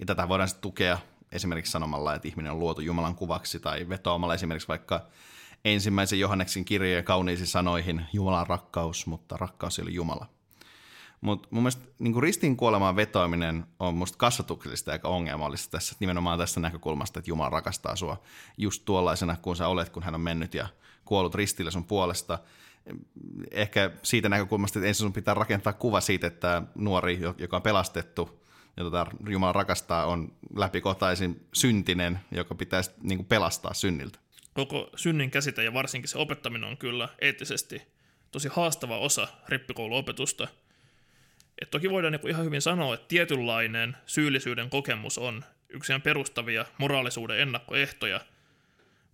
[0.00, 0.98] Ja tätä voidaan sitten tukea
[1.32, 5.06] esimerkiksi sanomalla, että ihminen on luotu Jumalan kuvaksi, tai vetoamalla esimerkiksi vaikka
[5.64, 10.26] ensimmäisen Johanneksen kirjeen kauniisiin sanoihin Jumalan rakkaus, mutta rakkaus ole Jumala.
[11.20, 16.60] Mutta mun mielestä niin ristin kuolemaan vetoaminen on musta kasvatuksellista aika ongelmallista tässä, nimenomaan tästä
[16.60, 18.22] näkökulmasta, että Jumala rakastaa sua
[18.58, 20.68] just tuollaisena kuin sä olet, kun hän on mennyt ja
[21.04, 22.38] kuollut ristillä sun puolesta.
[23.50, 28.42] Ehkä siitä näkökulmasta, että ensin sun pitää rakentaa kuva siitä, että nuori, joka on pelastettu,
[28.76, 34.21] ja tota Jumala rakastaa, on läpikotaisin syntinen, joka pitäisi niin pelastaa synniltä
[34.54, 37.82] koko synnin käsite ja varsinkin se opettaminen on kyllä eettisesti
[38.30, 40.48] tosi haastava osa rippikouluopetusta.
[41.62, 47.40] Et toki voidaan niinku ihan hyvin sanoa, että tietynlainen syyllisyyden kokemus on yksi perustavia moraalisuuden
[47.40, 48.20] ennakkoehtoja,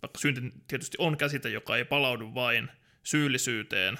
[0.01, 2.69] vaikka synti tietysti on käsite, joka ei palaudu vain
[3.03, 3.99] syyllisyyteen,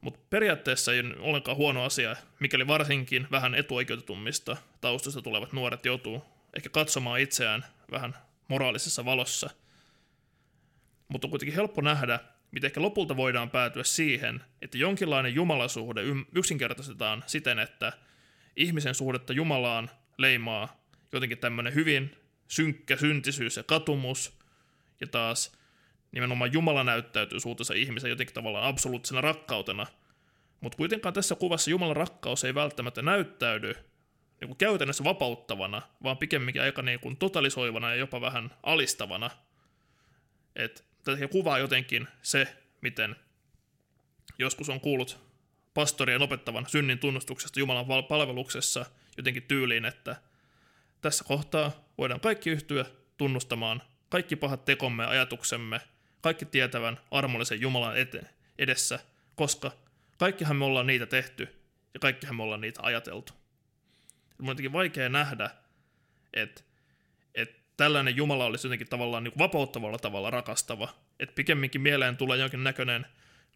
[0.00, 6.24] mutta periaatteessa ei ole ollenkaan huono asia, mikäli varsinkin vähän etuoikeutetummista taustasta tulevat nuoret joutuu
[6.56, 8.14] ehkä katsomaan itseään vähän
[8.48, 9.50] moraalisessa valossa–
[11.08, 16.00] mutta on kuitenkin helppo nähdä, miten ehkä lopulta voidaan päätyä siihen, että jonkinlainen jumalasuhde
[16.34, 17.92] yksinkertaistetaan siten, että
[18.56, 20.80] ihmisen suhdetta Jumalaan leimaa
[21.12, 22.16] jotenkin tämmöinen hyvin
[22.48, 24.38] synkkä syntisyys ja katumus,
[25.00, 25.52] ja taas
[26.12, 29.86] nimenomaan Jumala näyttäytyy suhteessa ihmisen jotenkin tavallaan absoluuttisena rakkautena,
[30.60, 33.74] mutta kuitenkaan tässä kuvassa Jumalan rakkaus ei välttämättä näyttäydy
[34.40, 39.30] niin kuin käytännössä vapauttavana, vaan pikemminkin aika niin kuin totalisoivana ja jopa vähän alistavana.
[40.56, 40.82] Että
[41.14, 43.16] tätä kuvaa jotenkin se, miten
[44.38, 45.20] joskus on kuullut
[45.74, 50.16] pastorien opettavan synnin tunnustuksesta Jumalan palveluksessa jotenkin tyyliin, että
[51.00, 52.84] tässä kohtaa voidaan kaikki yhtyä
[53.16, 55.80] tunnustamaan kaikki pahat tekomme ja ajatuksemme,
[56.20, 57.94] kaikki tietävän armollisen Jumalan
[58.58, 58.98] edessä,
[59.34, 59.72] koska
[60.18, 61.48] kaikkihan me ollaan niitä tehty
[61.94, 63.32] ja kaikkihan me ollaan niitä ajateltu.
[64.38, 65.50] Mun on jotenkin vaikea nähdä,
[66.32, 66.62] että
[67.76, 70.88] tällainen Jumala olisi jotenkin tavallaan niin vapauttavalla tavalla rakastava.
[71.20, 73.06] Että pikemminkin mieleen tulee jonkin näköinen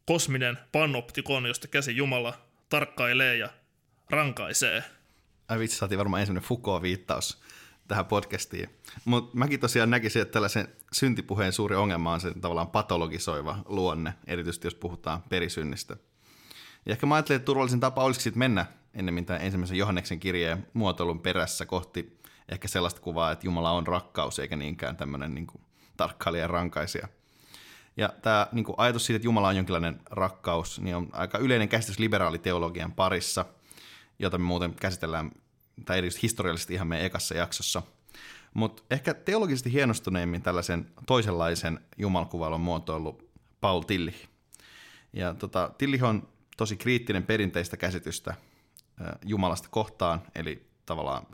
[0.06, 2.35] kosminen panoptikon, josta käsi Jumala
[2.68, 3.48] tarkkailee ja
[4.11, 4.85] rankaisee.
[5.48, 7.42] Ai vitsi, saatiin varmaan ensimmäinen Foucault-viittaus
[7.88, 8.68] tähän podcastiin.
[9.04, 14.66] Mutta mäkin tosiaan näkisin, että tällaisen syntipuheen suuri ongelma on se tavallaan patologisoiva luonne, erityisesti
[14.66, 15.96] jos puhutaan perisynnistä.
[16.87, 20.66] Ja ehkä mä ajattelin, että turvallisin tapa olisi sitten mennä ennemmin tämän ensimmäisen Johanneksen kirjeen
[20.72, 22.19] muotoilun perässä kohti
[22.50, 25.62] ehkä sellaista kuvaa, että Jumala on rakkaus eikä niinkään tämmöinen niin kuin,
[25.96, 27.08] tarkkailija rankaisija.
[27.96, 31.68] Ja tämä niin kuin, ajatus siitä, että Jumala on jonkinlainen rakkaus, niin on aika yleinen
[31.68, 33.44] käsitys liberaaliteologian parissa,
[34.18, 35.30] jota me muuten käsitellään,
[35.84, 37.82] tai erityisesti historiallisesti ihan meidän ekassa jaksossa.
[38.54, 44.28] Mutta ehkä teologisesti hienostuneimmin tällaisen toisenlaisen jumalkuvailun muotoillut Paul Tillich.
[45.12, 48.34] Ja tota, Tillich on tosi kriittinen perinteistä käsitystä
[49.24, 51.26] Jumalasta kohtaan, eli tavallaan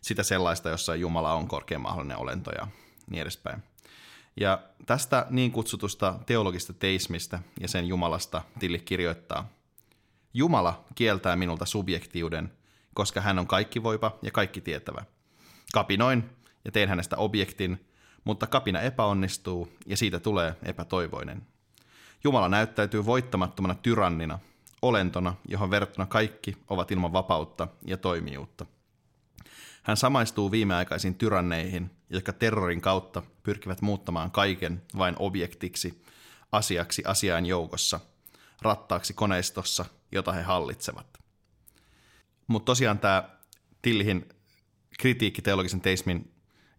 [0.00, 2.68] sitä sellaista, jossa Jumala on korkein mahdollinen olento ja
[3.10, 3.62] niin edespäin.
[4.40, 9.48] Ja tästä niin kutsutusta teologista teismistä ja sen Jumalasta Tilli kirjoittaa.
[10.34, 12.52] Jumala kieltää minulta subjektiuden,
[12.94, 15.04] koska hän on kaikki voipa ja kaikki tietävä.
[15.72, 16.30] Kapinoin
[16.64, 17.86] ja teen hänestä objektin,
[18.24, 21.46] mutta kapina epäonnistuu ja siitä tulee epätoivoinen.
[22.24, 24.38] Jumala näyttäytyy voittamattomana tyrannina,
[24.82, 28.66] olentona, johon verrattuna kaikki ovat ilman vapautta ja toimijuutta–
[29.88, 36.02] hän samaistuu viimeaikaisiin tyranneihin, jotka terrorin kautta pyrkivät muuttamaan kaiken vain objektiksi,
[36.52, 38.00] asiaksi asiain joukossa,
[38.62, 41.18] rattaaksi koneistossa, jota he hallitsevat.
[42.46, 43.28] Mutta tosiaan tämä
[43.82, 44.28] Tillihin
[44.98, 46.32] kritiikki teologisen teismin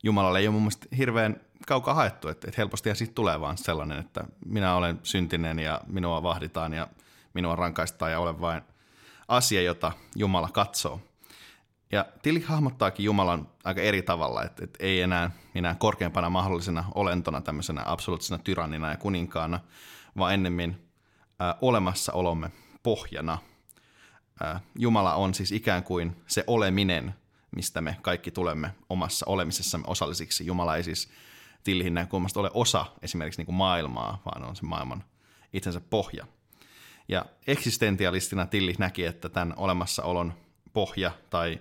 [0.03, 4.23] Jumalalle ei ole mun mielestä hirveän kaukaa haettu, että, helposti siitä tulee vaan sellainen, että
[4.45, 6.87] minä olen syntinen ja minua vahditaan ja
[7.33, 8.61] minua rankaistaan ja olen vain
[9.27, 11.08] asia, jota Jumala katsoo.
[11.91, 17.41] Ja Tilli hahmottaakin Jumalan aika eri tavalla, että, että ei enää minä korkeampana mahdollisena olentona,
[17.41, 19.59] tämmöisenä absoluuttisena tyrannina ja kuninkaana,
[20.17, 20.89] vaan ennemmin
[21.39, 22.51] ää, olemassaolomme
[22.83, 23.37] pohjana.
[24.43, 27.15] Ää, Jumala on siis ikään kuin se oleminen,
[27.55, 30.45] mistä me kaikki tulemme omassa olemisessamme osallisiksi.
[30.45, 31.09] Jumala ei siis
[31.63, 35.03] Tillihin näkökulmasta ole osa esimerkiksi niin kuin maailmaa, vaan on se maailman
[35.53, 36.27] itsensä pohja.
[37.07, 40.33] Ja eksistentialistina Tilli näki, että tämän olemassaolon
[40.73, 41.59] pohja tai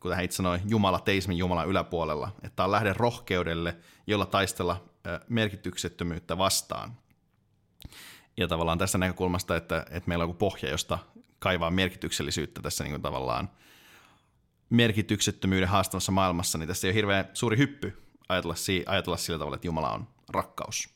[0.00, 4.84] kuten hän itse sanoi, Jumala teismin Jumalan yläpuolella, että on lähde rohkeudelle, jolla taistella
[5.28, 6.96] merkityksettömyyttä vastaan.
[8.36, 10.98] Ja tavallaan tästä näkökulmasta, että, että meillä on joku pohja, josta
[11.38, 13.50] kaivaa merkityksellisyyttä tässä niin kuin tavallaan
[14.70, 18.54] merkityksettömyyden haastavassa maailmassa, niin tässä ei ole hirveän suuri hyppy ajatella,
[18.86, 20.88] ajatella sillä tavalla, että Jumala on rakkaus.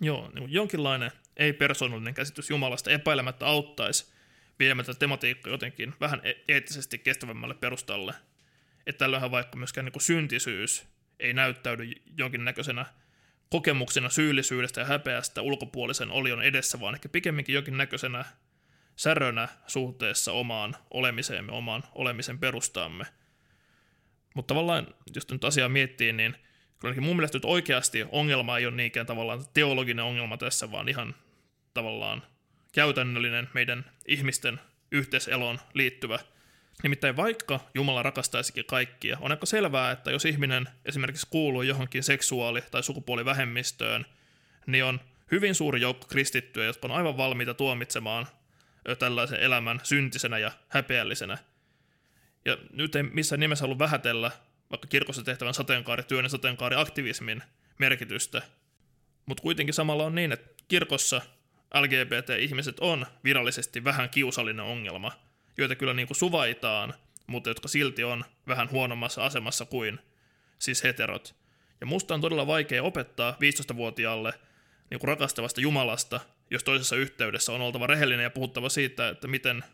[0.00, 4.12] Joo, niin jonkinlainen ei-persoonallinen käsitys Jumalasta epäilemättä auttaisi
[4.58, 8.14] viemään tätä tematiikkaa jotenkin vähän e- eettisesti kestävämmälle perustalle.
[8.90, 10.88] Että tällöinhän vaikka myöskään niin syntisyys
[11.20, 12.86] ei näyttäydy jonkinnäköisenä
[13.50, 18.24] kokemuksena syyllisyydestä ja häpeästä ulkopuolisen olion edessä, vaan ehkä pikemminkin jonkinnäköisenä
[18.96, 23.04] särönä suhteessa omaan olemiseemme, omaan olemisen perustaamme.
[24.34, 26.36] Mutta tavallaan, jos nyt asiaa miettii, niin
[26.78, 31.14] kyllä mun mielestä nyt oikeasti ongelma ei ole niinkään tavallaan teologinen ongelma tässä, vaan ihan
[31.74, 32.22] tavallaan
[32.72, 34.60] käytännöllinen meidän ihmisten
[34.92, 36.18] yhteiseloon liittyvä.
[36.82, 42.62] Nimittäin vaikka Jumala rakastaisikin kaikkia, on aika selvää, että jos ihminen esimerkiksi kuuluu johonkin seksuaali-
[42.70, 44.06] tai sukupuolivähemmistöön,
[44.66, 48.26] niin on hyvin suuri joukko kristittyjä, jotka on aivan valmiita tuomitsemaan
[48.98, 51.38] tällaisen elämän syntisenä ja häpeällisenä.
[52.44, 54.30] Ja nyt ei missään nimessä halua vähätellä
[54.70, 57.42] vaikka kirkossa tehtävän sateenkaarityön ja sateenkaariaktivismin
[57.78, 58.42] merkitystä,
[59.26, 61.20] mutta kuitenkin samalla on niin, että kirkossa
[61.74, 65.12] LGBT-ihmiset on virallisesti vähän kiusallinen ongelma,
[65.62, 66.94] joita kyllä niin kuin suvaitaan,
[67.26, 69.98] mutta jotka silti on vähän huonommassa asemassa kuin
[70.58, 71.34] siis heterot.
[71.80, 74.32] Ja musta on todella vaikea opettaa 15-vuotiaalle
[74.90, 76.20] niin kuin rakastavasta Jumalasta,
[76.50, 79.64] jos toisessa yhteydessä on oltava rehellinen ja puhuttava siitä, että miten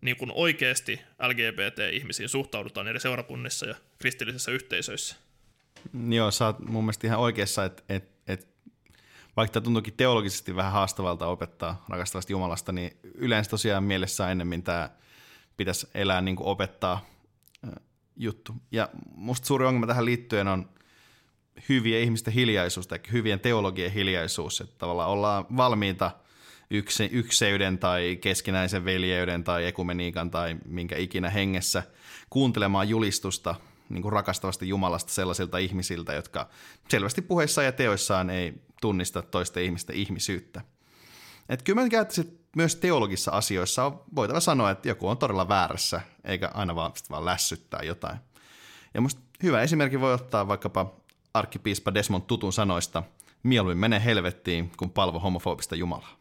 [0.00, 5.16] niin kuin oikeasti LGBT-ihmisiin suhtaudutaan eri seurakunnissa ja kristillisissä yhteisöissä.
[6.08, 8.13] Joo, sä oot mun mielestä ihan oikeassa, että, että,
[9.36, 14.90] vaikka tämä tuntuukin teologisesti vähän haastavalta opettaa rakastavasta Jumalasta, niin yleensä tosiaan mielessä ennemmin tämä
[15.56, 17.06] pitäisi elää niin kuin opettaa
[18.16, 18.54] juttu.
[18.72, 20.68] Ja musta suuri ongelma tähän liittyen on
[21.68, 26.10] hyvien ihmisten hiljaisuus tai hyvien teologien hiljaisuus, että tavallaan ollaan valmiita
[26.70, 31.82] ykse, ykseyden tai keskinäisen veljeyden tai ekumeniikan tai minkä ikinä hengessä
[32.30, 33.54] kuuntelemaan julistusta
[33.88, 36.48] niin kuin rakastavasta Jumalasta sellaisilta ihmisiltä, jotka
[36.88, 40.60] selvästi puheissa ja teoissaan ei tunnista toisten ihmisten ihmisyyttä.
[41.48, 46.00] Et kyllä mä käyttäisin myös teologisissa asioissa on voitava sanoa, että joku on todella väärässä,
[46.24, 48.18] eikä aina vaan, vaan lässyttää jotain.
[48.94, 50.94] Ja musta hyvä esimerkki voi ottaa vaikkapa
[51.34, 53.02] arkkipiispa Desmond Tutun sanoista,
[53.42, 56.16] mieluummin mene helvettiin, kun palvo homofobista Jumalaa.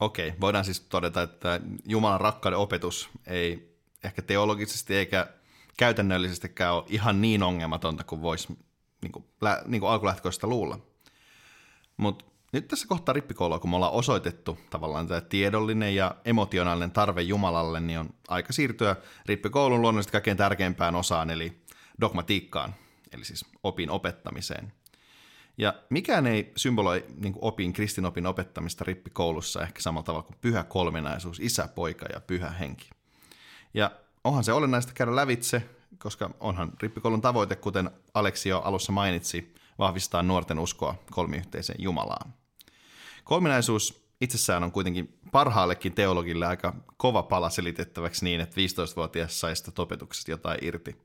[0.00, 5.26] Okei, voidaan siis todeta, että Jumalan rakkauden opetus ei ehkä teologisesti eikä
[5.76, 8.58] käytännöllisestikään ole ihan niin ongelmatonta kuin voisi
[9.02, 9.24] niin kuin,
[9.66, 10.78] niin kuin alkulähtökoista luulla.
[11.96, 17.22] Mutta nyt tässä kohtaa rippikoulua, kun me ollaan osoitettu tavallaan tämä tiedollinen ja emotionaalinen tarve
[17.22, 21.62] Jumalalle, niin on aika siirtyä rippikoulun luonnollisesti kaikkein tärkeimpään osaan, eli
[22.00, 22.74] dogmatiikkaan,
[23.12, 24.72] eli siis opin opettamiseen.
[25.58, 31.40] Ja mikään ei symboloi niin opin, kristinopin opettamista rippikoulussa ehkä samalla tavalla kuin pyhä kolminaisuus,
[31.40, 32.90] isä, poika ja pyhä henki.
[33.74, 33.90] Ja
[34.24, 35.62] onhan se olennaista käydä lävitse,
[35.98, 42.34] koska onhan rippikoulun tavoite, kuten Aleksi jo alussa mainitsi, vahvistaa nuorten uskoa kolmiyhteiseen Jumalaan.
[43.24, 49.82] Kolminaisuus itsessään on kuitenkin parhaallekin teologille aika kova pala selitettäväksi niin, että 15-vuotias sai sitä
[49.82, 50.96] opetuksesta jotain irti.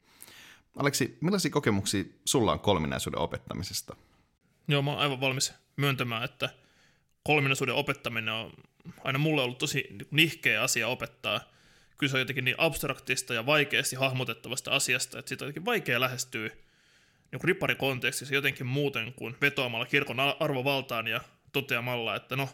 [0.76, 3.95] Aleksi, millaisia kokemuksia sulla on kolminaisuuden opettamisesta?
[4.70, 6.50] Joo, mä oon aivan valmis myöntämään, että
[7.24, 8.54] kolminaisuuden opettaminen on
[9.04, 11.42] aina mulle ollut tosi nihkeä asia opettaa.
[11.98, 16.00] Kyllä se on jotenkin niin abstraktista ja vaikeasti hahmotettavasta asiasta, että siitä on jotenkin vaikea
[16.00, 16.50] lähestyä
[17.32, 22.50] niin ripparikontekstissa jotenkin muuten kuin vetoamalla kirkon arvovaltaan ja toteamalla, että no,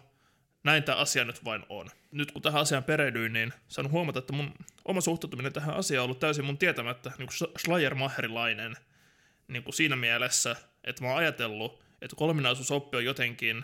[0.63, 1.89] näin tämä asia nyt vain on.
[2.11, 4.53] Nyt kun tähän asiaan perehdyin, niin sain huomata, että mun
[4.85, 8.75] oma suhtautuminen tähän asiaan on ollut täysin mun tietämättä niin kuin Schleiermacherilainen
[9.47, 13.63] niin kuin siinä mielessä, että mä oon ajatellut, että kolminaisuusoppi on jotenkin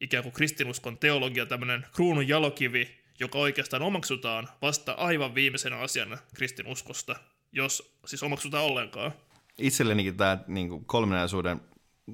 [0.00, 7.16] ikään kuin kristinuskon teologia, tämmöinen kruunun jalokivi, joka oikeastaan omaksutaan vasta aivan viimeisenä asiana kristinuskosta,
[7.52, 9.12] jos siis omaksutaan ollenkaan.
[9.58, 11.60] Itsellenikin tämä niin kuin kolminaisuuden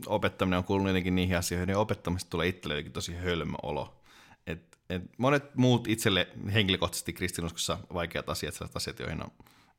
[0.06, 4.00] opettaminen on kuulunut jotenkin niihin asioihin, ja opettamista tulee itselle tosi hölmö olo.
[4.46, 9.30] Et, et monet muut itselle henkilökohtaisesti kristinuskossa vaikeat asiat, sellaiset asiat, joihin on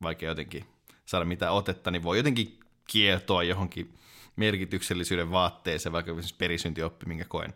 [0.01, 0.65] vaikea jotenkin
[1.05, 3.93] saada mitään otetta, niin voi jotenkin kietoa johonkin
[4.35, 7.53] merkityksellisyyden vaatteeseen, vaikka esimerkiksi perisyntioppi, minkä koen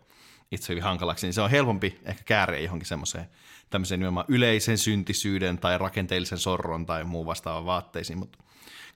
[0.50, 3.26] itse hyvin hankalaksi, niin se on helpompi ehkä kääriä johonkin semmoiseen
[3.70, 8.38] tämmöiseen nimenomaan yleisen syntisyyden tai rakenteellisen sorron tai muu vastaavan vaatteisiin, mutta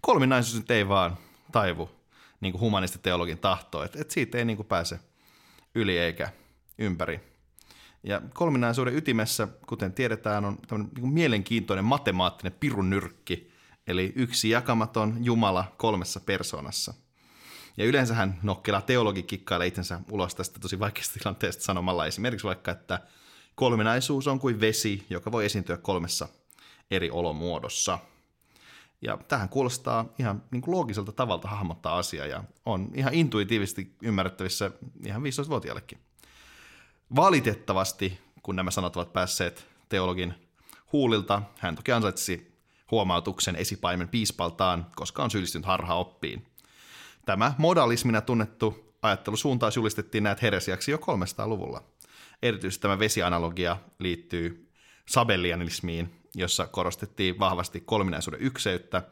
[0.01, 1.17] kolminaisuus nyt ei vaan
[1.53, 1.91] taivu
[2.41, 4.99] niin kuin humanisti teologin tahtoa, että, että siitä ei niin kuin pääse
[5.75, 6.33] yli eikä
[6.79, 7.21] ympäri.
[8.03, 13.54] Ja kolminaisuuden ytimessä, kuten tiedetään, on tämmöinen niin mielenkiintoinen matemaattinen pirunyrkki,
[13.87, 16.95] eli yksi jakamaton Jumala kolmessa persoonassa.
[17.77, 23.01] Ja yleensähän nokkela teologi kikkailee itsensä ulos tästä tosi vaikeasta tilanteesta sanomalla esimerkiksi vaikka, että
[23.55, 26.29] kolminaisuus on kuin vesi, joka voi esiintyä kolmessa
[26.91, 27.99] eri olomuodossa–
[29.05, 34.71] ja tähän kuulostaa ihan niin kuin loogiselta tavalta hahmottaa asia ja on ihan intuitiivisesti ymmärrettävissä
[35.07, 35.99] ihan 15-vuotiaallekin.
[37.17, 40.35] Valitettavasti, kun nämä sanat ovat päässeet teologin
[40.93, 42.54] huulilta, hän toki ansaitsi
[42.95, 46.47] huomautuksen esipaimen piispaltaan, koska on syyllistynyt harhaoppiin.
[47.27, 51.83] Tämä modalismina tunnettu ajattelusuuntaus julistettiin näet heresiaksi jo 300-luvulla.
[52.43, 54.71] Erityisesti tämä vesianalogia liittyy
[55.09, 59.03] sabellianismiin, jossa korostettiin vahvasti kolminaisuuden ykseyttä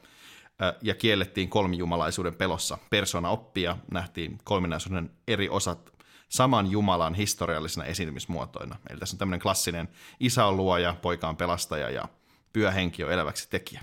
[0.82, 2.78] ja kiellettiin kolmijumalaisuuden pelossa.
[2.90, 5.92] Persona oppia nähtiin kolminaisuuden eri osat
[6.28, 8.76] saman Jumalan historiallisena esiintymismuotoina.
[8.90, 9.88] Eli tässä on tämmöinen klassinen
[10.20, 12.08] isä on luoja, poika on pelastaja ja
[12.52, 13.82] pyhä henki on eläväksi tekijä.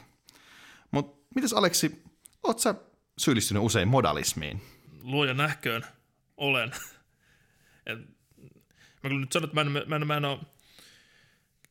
[0.92, 2.04] Mutta mitäs Aleksi,
[2.44, 2.76] oot sä
[3.18, 4.62] syyllistynyt usein modalismiin?
[5.02, 5.86] Luoja nähköön
[6.38, 6.72] olen.
[7.86, 8.00] Et,
[9.04, 10.40] mä kyllä nyt sanon, että mä en, mä en, mä en ole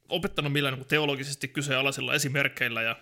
[0.09, 2.97] opettanut millään niin teologisesti kyseenalaisilla esimerkkeillä ja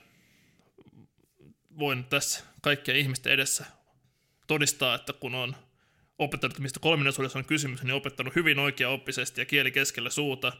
[1.79, 3.67] voin tässä kaikkien ihmisten edessä
[4.47, 5.57] todistaa, että kun on
[6.19, 10.53] opettanut, mistä kolminaisuudessa on kysymys, niin opettanut hyvin oikea-oppisesti ja kieli keskellä suuta,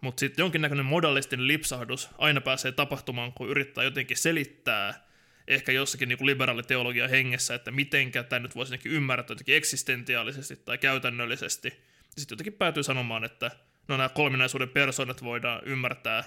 [0.00, 5.08] mutta sitten jonkinnäköinen modalistinen lipsahdus aina pääsee tapahtumaan, kun yrittää jotenkin selittää
[5.48, 11.70] ehkä jossakin niin liberaaliteologia hengessä, että mitenkä tämä nyt voisi ymmärtää jotenkin eksistentiaalisesti tai käytännöllisesti.
[12.16, 13.50] Sitten jotenkin päätyy sanomaan, että
[13.88, 16.24] no nämä kolminaisuuden persoonat voidaan ymmärtää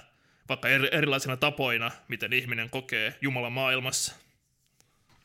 [0.48, 4.14] vaikka erilaisina tapoina, miten ihminen kokee Jumalan maailmassa.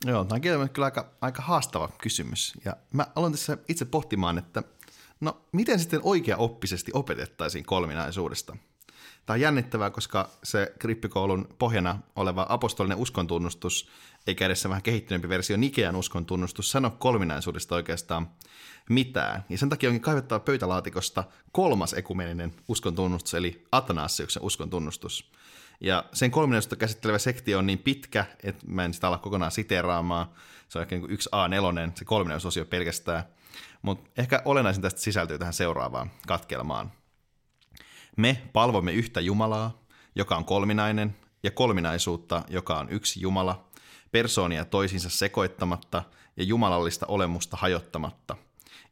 [0.06, 2.54] Joo, tämä on kyllä aika, aika haastava kysymys.
[2.64, 4.62] Ja mä aloin tässä itse pohtimaan, että
[5.20, 8.56] no miten sitten oikea-oppisesti opetettaisiin kolminaisuudesta?
[9.26, 13.88] Tämä on jännittävää, koska se krippikoulun pohjana oleva apostolinen uskontunnustus,
[14.26, 18.30] eikä edes se vähän kehittyneempi versio Nikean uskontunnustus, sano kolminaisuudesta oikeastaan
[18.88, 19.44] mitään.
[19.48, 25.30] Ja sen takia onkin kaivettava pöytälaatikosta kolmas ekumeninen uskontunnustus, eli Atanasiuksen uskontunnustus.
[25.80, 30.26] Ja sen kolminaisuutta käsittelevä sektio on niin pitkä, että mä en sitä ala kokonaan siteeraamaan.
[30.68, 33.24] Se on ehkä niin yksi A4, se kolminaisuusosio pelkästään.
[33.82, 36.92] Mutta ehkä olennaisin tästä sisältyy tähän seuraavaan katkelmaan.
[38.16, 39.82] Me palvomme yhtä Jumalaa,
[40.14, 43.68] joka on kolminainen, ja kolminaisuutta, joka on yksi Jumala,
[44.10, 46.02] persoonia toisiinsa sekoittamatta
[46.36, 48.36] ja jumalallista olemusta hajottamatta.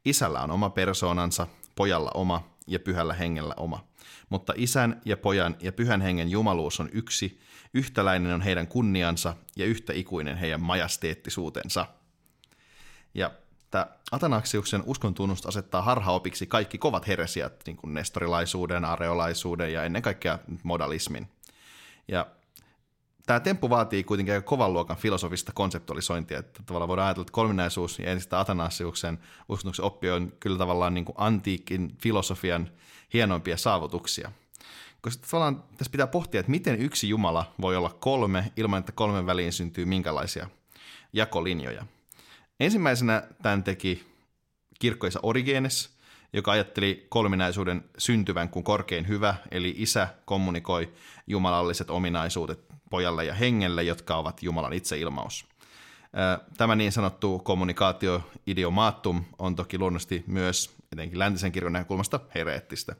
[0.05, 1.47] Isällä on oma persoonansa,
[1.77, 3.87] pojalla oma ja pyhällä hengellä oma.
[4.29, 7.41] Mutta isän ja pojan ja pyhän hengen jumaluus on yksi,
[7.75, 11.87] yhtäläinen on heidän kunniansa ja yhtä ikuinen heidän majesteettisuutensa.
[13.15, 13.31] Ja
[13.67, 20.03] että Atanaksiuksen uskon tunnust asettaa harhaopiksi kaikki kovat heresiat, niin kuin nestorilaisuuden, areolaisuuden ja ennen
[20.03, 21.29] kaikkea modalismin.
[22.09, 22.27] Ja
[23.27, 27.99] tämä temppu vaatii kuitenkin aika kovan luokan filosofista konseptualisointia, että tavallaan voidaan ajatella, että kolminaisuus
[27.99, 32.71] ja ensin Atanasiuksen uskontuksen oppi on kyllä tavallaan niin kuin antiikin filosofian
[33.13, 34.33] hienoimpia saavutuksia.
[35.01, 39.27] Koska tavallaan tässä pitää pohtia, että miten yksi Jumala voi olla kolme ilman, että kolmen
[39.27, 40.49] väliin syntyy minkälaisia
[41.13, 41.87] jakolinjoja.
[42.61, 44.05] Ensimmäisenä tämän teki
[44.79, 45.97] kirkkoisa Origenes,
[46.33, 50.93] joka ajatteli kolminaisuuden syntyvän kuin korkein hyvä, eli isä kommunikoi
[51.27, 55.47] jumalalliset ominaisuudet pojalle ja hengelle, jotka ovat Jumalan itseilmaus.
[56.57, 62.97] Tämä niin sanottu kommunikaatio idiomaattum on toki luonnollisesti myös etenkin läntisen kirkon näkökulmasta hereettistä.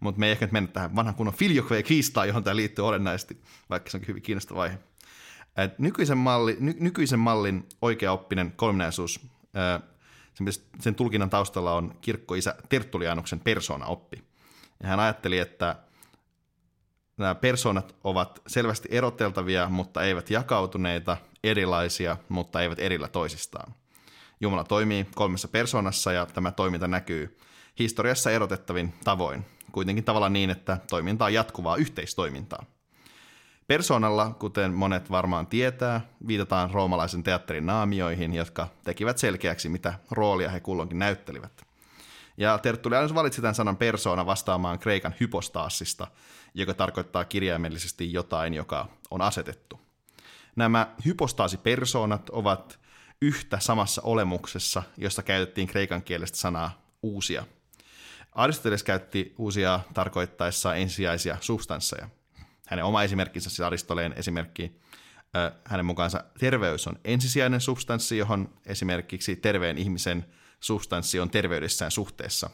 [0.00, 3.42] Mutta me ei ehkä nyt mennä tähän vanhan kunnon filjoque kiistaan, johon tämä liittyy olennaisesti,
[3.70, 4.78] vaikka se onkin hyvin kiinnostava aihe.
[5.56, 9.20] Et nykyisen, malli, ny, nykyisen mallin oikeaoppinen kolminaisuus,
[10.34, 10.46] sen,
[10.80, 14.24] sen tulkinnan taustalla on kirkkoisä Tertullianuksen persoonaoppi.
[14.82, 15.76] Ja hän ajatteli, että
[17.16, 23.74] nämä persoonat ovat selvästi eroteltavia, mutta eivät jakautuneita, erilaisia, mutta eivät erillä toisistaan.
[24.40, 27.38] Jumala toimii kolmessa persoonassa ja tämä toiminta näkyy
[27.78, 32.64] historiassa erotettavin tavoin, kuitenkin tavalla niin, että toiminta on jatkuvaa yhteistoimintaa.
[33.66, 40.60] Persoonalla, kuten monet varmaan tietää, viitataan roomalaisen teatterin naamioihin, jotka tekivät selkeäksi, mitä roolia he
[40.60, 41.66] kulloinkin näyttelivät.
[42.36, 46.06] Ja Tertullianus valitsi tämän sanan persoona vastaamaan kreikan hypostaassista,
[46.54, 49.80] joka tarkoittaa kirjaimellisesti jotain, joka on asetettu.
[50.56, 52.78] Nämä hypostaasipersoonat ovat
[53.22, 57.46] yhtä samassa olemuksessa, josta käytettiin kreikan kielestä sanaa uusia.
[58.32, 62.08] Aristoteles käytti uusia tarkoittaessa ensisijaisia substansseja.
[62.66, 64.80] Hänen oma esimerkkinsä, siis Aristoleen esimerkki,
[65.64, 70.26] hänen mukaansa terveys on ensisijainen substanssi, johon esimerkiksi terveen ihmisen
[70.60, 72.50] substanssi on terveydessään suhteessa.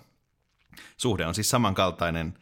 [0.97, 2.35] Suhde on siis samankaltainen,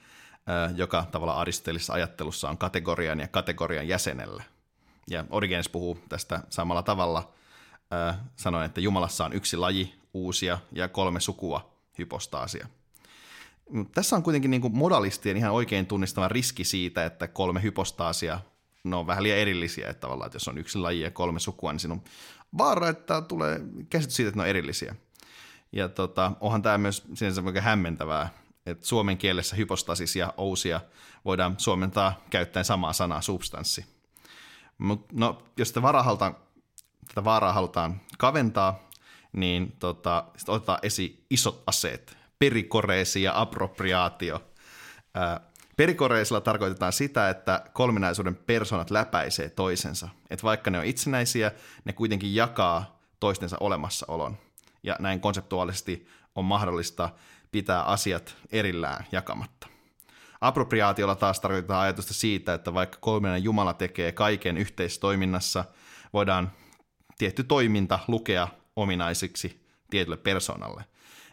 [0.76, 4.42] joka tavalla aristotelisessa ajattelussa on kategorian ja kategorian jäsenellä.
[5.10, 7.32] Ja Origenes puhuu tästä samalla tavalla,
[8.36, 12.68] sanoen, että Jumalassa on yksi laji, uusia ja kolme sukua, hypostaasia.
[13.94, 18.40] Tässä on kuitenkin niin kuin modalistien ihan oikein tunnistama riski siitä, että kolme hypostaasia
[18.84, 21.72] ne on vähän liian erillisiä, että tavallaan, että jos on yksi laji ja kolme sukua,
[21.72, 22.02] niin siinä on
[22.58, 23.60] vaara, että tulee
[23.90, 24.94] käsitys siitä, että ne on erillisiä.
[25.72, 28.28] Ja tota, onhan tämä myös sinänsä aika hämmentävää,
[28.66, 30.80] että suomen kielessä hypostasis ja ousia
[31.24, 33.84] voidaan suomentaa käyttäen samaa sanaa substanssi.
[34.78, 36.36] Mut, no, jos sitä varaa halutaan,
[37.08, 38.90] tätä vaaraa halutaan kaventaa,
[39.32, 44.44] niin tota, otetaan esiin isot aseet, perikoreesi ja appropriaatio.
[45.14, 45.40] Ää,
[45.76, 50.08] perikoreisilla tarkoitetaan sitä, että kolminaisuuden persoonat läpäisee toisensa.
[50.30, 51.52] Että vaikka ne on itsenäisiä,
[51.84, 54.38] ne kuitenkin jakaa toistensa olemassaolon.
[54.82, 57.08] Ja näin konseptuaalisesti on mahdollista
[57.52, 59.66] pitää asiat erillään jakamatta.
[60.40, 65.64] Appropriaatiolla taas tarkoitetaan ajatusta siitä, että vaikka kolminainen Jumala tekee kaiken yhteistoiminnassa,
[66.12, 66.52] voidaan
[67.18, 70.84] tietty toiminta lukea ominaisiksi tietylle persoonalle.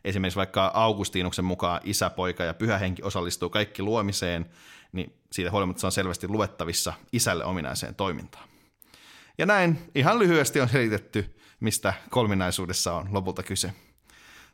[0.07, 4.45] Esimerkiksi vaikka Augustinuksen mukaan isä, poika ja pyhä henki osallistuu kaikki luomiseen,
[4.91, 8.49] niin siitä huolimatta se on selvästi luettavissa isälle ominaiseen toimintaan.
[9.37, 13.73] Ja näin ihan lyhyesti on selitetty, mistä kolminaisuudessa on lopulta kyse.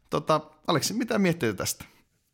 [0.09, 1.85] Tota, Aleksi, mitä miettii tästä?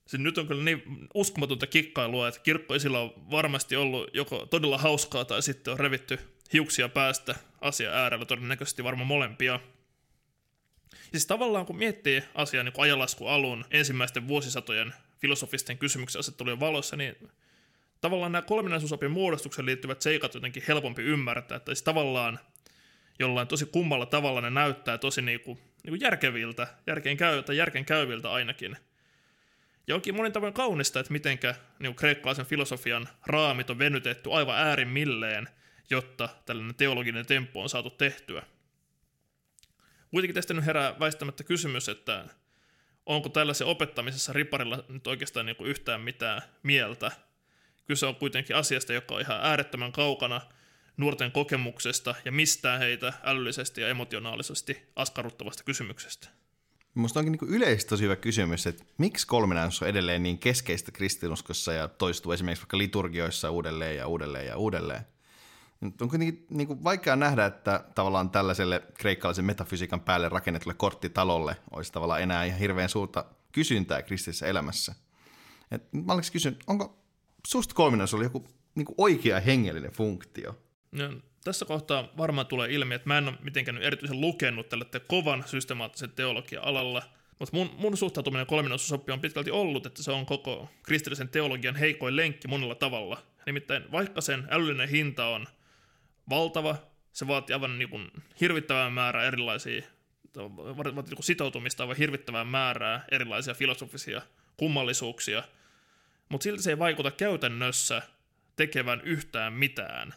[0.06, 5.26] Siis nyt on kyllä niin uskomatonta kikkailua, että kirkkoisilla on varmasti ollut joko todella hauskaa
[5.26, 6.20] tai sitten on revitty
[6.54, 9.60] hiuksia päästä asia äärellä, todennäköisesti varmaan molempia.
[11.12, 17.16] Siis tavallaan kun miettii asiaa niin ajalasku alun ensimmäisten vuosisatojen filosofisten kysymyksen asettelujen valossa, niin
[18.02, 22.40] tavallaan nämä kolminaisuusopin muodostukseen liittyvät seikat jotenkin helpompi ymmärtää, että siis tavallaan
[23.20, 28.32] jollain tosi kummalla tavalla ne näyttää tosi niinku, niinku järkeviltä, järkeen, käy, tai järkeen käyviltä
[28.32, 28.78] ainakin.
[29.88, 35.50] Ja onkin monin tavoin kaunista, että mitenkä niinku kreikkalaisen filosofian raamit on venytetty aivan äärimmilleen,
[35.90, 38.44] jotta tällainen teologinen temppu on saatu tehtyä.
[40.12, 42.26] Kuitenkin tästä nyt herää väistämättä kysymys, että
[43.06, 47.12] onko tällaisen opettamisessa riparilla nyt oikeastaan niin kuin yhtään mitään mieltä.
[47.86, 50.42] Kyse on kuitenkin asiasta, joka on ihan äärettömän kaukana
[50.98, 56.28] nuorten kokemuksesta ja mistään heitä älyllisesti ja emotionaalisesti askarruttavasta kysymyksestä.
[56.96, 61.74] Minusta onkin niin yleisesti tosi hyvä kysymys, että miksi kolminaisuus on edelleen niin keskeistä kristinuskossa
[61.74, 65.02] ja toistuu esimerkiksi vaikka liturgioissa uudelleen ja uudelleen ja uudelleen.
[65.82, 71.94] On kuitenkin niin kuin vaikea nähdä, että tavallaan tällaiselle kreikkalaisen metafysiikan päälle rakennetulle korttitalolle olisi
[71.94, 74.96] tavallaan enää ihan hirveän suurta kysyntää kristillisessä elämässä.
[75.72, 77.04] Et mä olisin kysynyt, onko
[77.48, 80.58] susta kolminaisuus joku niin kuin oikea hengellinen funktio?
[80.92, 81.14] No,
[81.44, 86.12] tässä kohtaa varmaan tulee ilmi, että mä en ole mitenkään erityisen lukenut tälle kovan systemaattisen
[86.12, 87.04] teologia-alalla,
[87.40, 92.16] mutta mun, mun suhtautuminen kolminaisuusoppi on pitkälti ollut, että se on koko kristillisen teologian heikoin
[92.16, 93.24] lenkki monella tavalla.
[93.46, 95.48] Nimittäin vaikka sen älyllinen hinta on
[96.30, 96.76] valtava.
[97.14, 98.12] Se vaatii aivan niin kuin
[98.42, 99.82] hirvittävää määrää erilaisia,
[100.36, 104.22] vaatii niin sitoutumista aivan hirvittävää määrää erilaisia filosofisia
[104.58, 105.44] kummallisuuksia,
[106.30, 108.02] mutta silti se ei vaikuta käytännössä
[108.56, 110.14] tekevän yhtään mitään.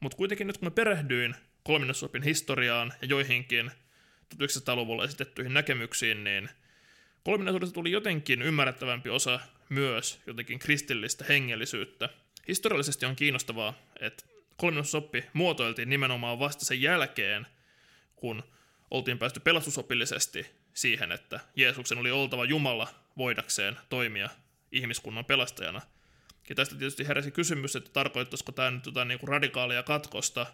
[0.00, 3.70] Mutta kuitenkin nyt kun mä perehdyin kolminnesopin historiaan ja joihinkin
[4.34, 6.48] 1900-luvulla esitettyihin näkemyksiin, niin
[7.24, 12.08] kolminaisuudesta tuli jotenkin ymmärrettävämpi osa myös jotenkin kristillistä hengellisyyttä.
[12.48, 14.24] Historiallisesti on kiinnostavaa, että
[14.62, 17.46] kolminnosoppi muotoiltiin nimenomaan vasta sen jälkeen,
[18.16, 18.42] kun
[18.90, 24.28] oltiin päästy pelastusopillisesti siihen, että Jeesuksen oli oltava Jumala voidakseen toimia
[24.72, 25.80] ihmiskunnan pelastajana.
[26.48, 30.46] Ja tästä tietysti heräsi kysymys, että tarkoittaisiko tämä nyt jotain niin kuin radikaalia katkosta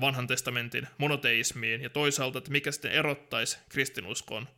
[0.00, 4.48] vanhan testamentin monoteismiin, ja toisaalta, että mikä sitten erottaisi kristinuskon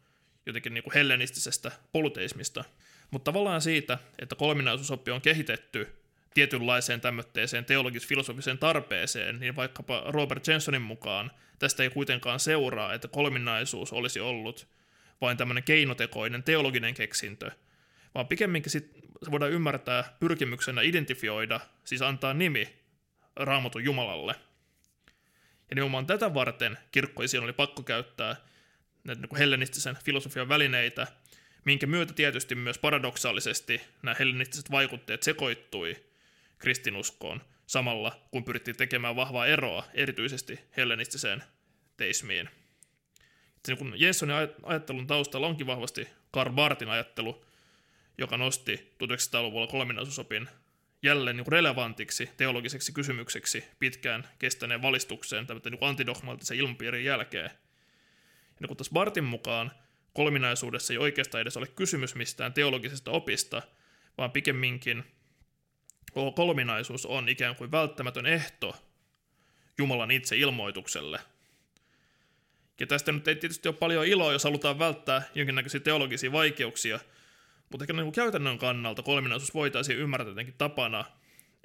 [0.47, 2.65] jotenkin niin kuin hellenistisestä polyteismista.
[3.11, 6.00] Mutta tavallaan siitä, että kolminaisuusoppi on kehitetty
[6.35, 13.93] tietynlaiseen tämmöiseen teologis-filosofiseen tarpeeseen, niin vaikkapa Robert Jensonin mukaan tästä ei kuitenkaan seuraa, että kolminaisuus
[13.93, 14.69] olisi ollut
[15.21, 17.51] vain tämmöinen keinotekoinen teologinen keksintö,
[18.15, 18.91] vaan pikemminkin sit
[19.31, 22.77] voidaan ymmärtää pyrkimyksenä identifioida, siis antaa nimi
[23.37, 24.35] raamatun Jumalalle.
[25.71, 28.37] Ja nimenomaan tätä varten kirkkoisiin oli pakko käyttää
[29.05, 31.07] näitä niin hellenistisen filosofian välineitä,
[31.65, 36.10] minkä myötä tietysti myös paradoksaalisesti nämä hellenistiset vaikutteet sekoittui
[36.61, 41.43] kristinuskoon samalla, kun pyrittiin tekemään vahvaa eroa erityisesti hellenistiseen
[41.97, 42.49] teismiin.
[43.65, 47.45] Se, kun Jensonin ajattelun taustalla onkin vahvasti Karl Bartin ajattelu,
[48.19, 50.49] joka nosti 1900-luvulla kolminaisuusopin
[51.03, 57.51] jälleen niin relevantiksi teologiseksi kysymykseksi pitkään kestäneen valistukseen tämmöisen niin antidogmaattisen ilmapiirin jälkeen.
[58.61, 59.73] Ja kun taas Bartin mukaan
[60.13, 63.63] kolminaisuudessa ei oikeastaan edes ole kysymys mistään teologisesta opista,
[64.19, 65.05] vaan pikemminkin
[66.35, 68.77] kolminaisuus on ikään kuin välttämätön ehto
[69.79, 71.21] Jumalan itse ilmoitukselle.
[72.81, 77.01] Ja tästä nyt ei tietysti ole paljon iloa, jos halutaan välttää jonkinnäköisiä teologisia vaikeuksia,
[77.71, 81.05] mutta ehkä niin käytännön kannalta kolminaisuus voitaisiin ymmärtää jotenkin tapana,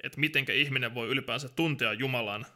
[0.02, 2.46] että mitenkä ihminen voi ylipäänsä tuntea Jumalan,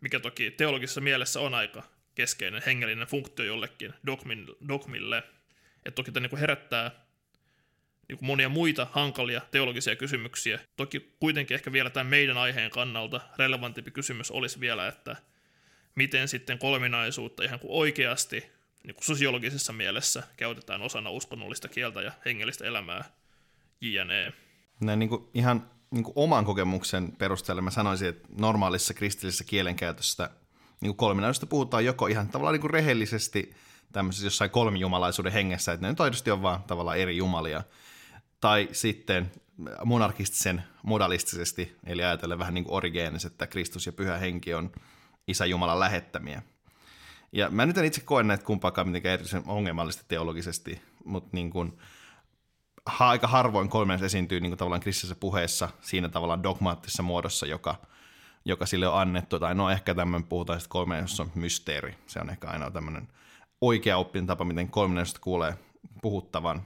[0.00, 1.82] mikä toki teologisessa mielessä on aika
[2.14, 3.94] keskeinen hengellinen funktio jollekin
[4.68, 5.22] dogmille.
[5.76, 7.01] Että toki tämä niin herättää
[8.20, 10.58] monia muita hankalia teologisia kysymyksiä.
[10.76, 15.16] Toki kuitenkin ehkä vielä tämän meidän aiheen kannalta relevantimpi kysymys olisi vielä, että
[15.94, 18.36] miten sitten kolminaisuutta ihan kuin oikeasti
[18.84, 23.04] niin kuin sosiologisessa mielessä käytetään osana uskonnollista kieltä ja hengellistä elämää,
[23.80, 24.32] jne.
[24.80, 30.30] Näin niin kuin ihan niin kuin oman kokemuksen perusteella mä sanoisin, että normaalissa kristillisessä kielenkäytössä
[30.80, 33.54] niin kolminaisuudesta puhutaan joko ihan tavallaan niin kuin rehellisesti
[33.92, 37.62] tämmöisessä jossain kolmijumalaisuuden hengessä, että ne nyt on vaan tavallaan eri jumalia,
[38.42, 39.32] tai sitten
[39.84, 44.72] monarkistisen modalistisesti, eli ajatellen vähän niin kuin origeenis, että Kristus ja Pyhä Henki on
[45.28, 46.42] Isä Jumalan lähettämiä.
[47.32, 51.78] Ja mä nyt en itse koe näitä kumpaakaan mitenkään erityisen ongelmallisesti teologisesti, mutta niin kuin,
[52.86, 57.74] ha, aika harvoin kolmen esiintyy niin kuin tavallaan kristillisessä puheessa siinä tavallaan dogmaattisessa muodossa, joka,
[58.44, 59.38] joka sille on annettu.
[59.38, 61.94] Tai no ehkä tämmöinen puhutaan sitten kolmenneisesta on mysteeri.
[62.06, 63.08] Se on ehkä ainoa tämmöinen
[63.60, 65.54] oikea oppinen tapa, miten kolmenneisesta kuulee
[66.02, 66.62] puhuttavan.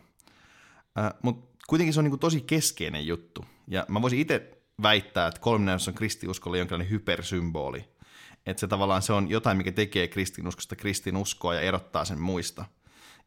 [0.98, 3.44] Äh, mutta kuitenkin se on niin tosi keskeinen juttu.
[3.68, 4.50] Ja mä voisin itse
[4.82, 7.84] väittää, että kolmenneisessa on kristiuskolle jonkinlainen hypersymboli–
[8.46, 12.64] että se tavallaan se on jotain, mikä tekee kristinuskosta kristinuskoa ja erottaa sen muista.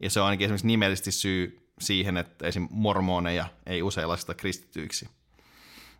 [0.00, 2.68] Ja se on ainakin esimerkiksi nimellisesti syy siihen, että esim.
[2.70, 5.08] mormoneja ei usein lasketa kristityiksi.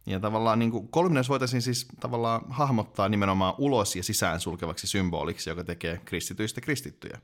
[0.06, 5.50] Ja tavallaan niin kuin kolmines voitaisiin siis tavallaan hahmottaa nimenomaan ulos ja sisään sulkevaksi symboliksi,
[5.50, 7.20] joka tekee kristityistä kristittyjä.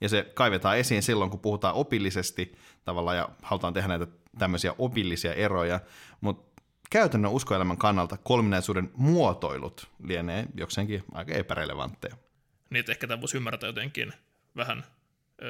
[0.00, 2.52] Ja se kaivetaan esiin silloin, kun puhutaan opillisesti
[2.84, 4.06] tavallaan ja halutaan tehdä näitä
[4.38, 5.80] tämmöisiä opillisia eroja,
[6.20, 12.16] mutta käytännön uskoelämän kannalta kolminaisuuden muotoilut lienee jokseenkin aika epärelevantteja.
[12.70, 14.12] Niin, ehkä tämä voisi ymmärtää jotenkin
[14.56, 14.84] vähän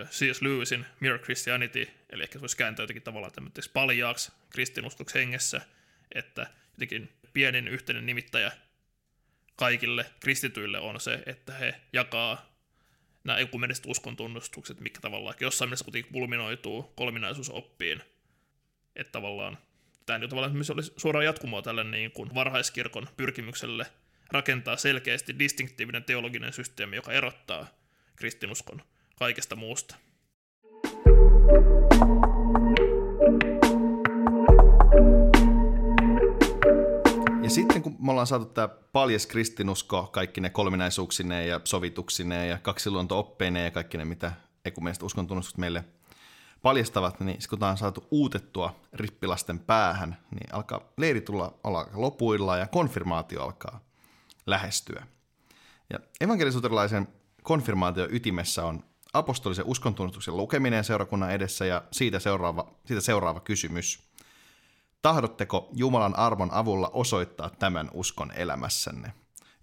[0.05, 0.43] C.S.
[0.43, 5.61] Lewisin Mere Christianity, eli ehkä se voisi kääntää jotenkin tavallaan tämmöiseksi paljaaksi kristinuskoksi hengessä,
[6.15, 8.53] että jotenkin pienin yhteinen nimittäjä
[9.57, 12.47] kaikille kristityille on se, että he jakaa
[13.25, 18.03] nämä ekumeniset uskon tunnustukset, mikä tavallaan jossain mielessä kuitenkin kulminoituu kolminaisuusoppiin.
[18.97, 19.59] Että tavallaan
[20.07, 23.87] tämä nyt tavallaan oli suoraan jatkumoa tälle niin kuin varhaiskirkon pyrkimykselle
[24.31, 27.67] rakentaa selkeästi distinktiivinen teologinen systeemi, joka erottaa
[28.17, 28.83] kristinuskon
[29.17, 29.97] kaikesta muusta.
[37.43, 42.59] Ja sitten kun me ollaan saatu tämä paljas kristinusko, kaikki ne kolminaisuuksineen ja sovituksineen ja
[42.59, 44.33] kaksiluonto-oppeineen ja kaikki ne, mitä
[44.65, 45.85] ekumeeniset uskontunnustukset meille–
[46.63, 52.67] paljastavat, niin kun on saatu uutettua rippilasten päähän, niin alkaa leiri tulla olla lopuilla ja
[52.67, 53.81] konfirmaatio alkaa
[54.47, 55.07] lähestyä.
[55.91, 57.09] Ja evankelisuterilaisen
[57.43, 64.03] konfirmaation ytimessä on apostolisen uskontunnustuksen lukeminen seurakunnan edessä ja siitä seuraava, siitä seuraava kysymys.
[65.03, 69.13] Tahdotteko Jumalan arvon avulla osoittaa tämän uskon elämässänne?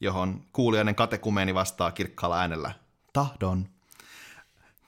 [0.02, 2.72] Johon kuulijainen katekumeeni vastaa kirkkaalla äänellä,
[3.14, 3.79] tahdon.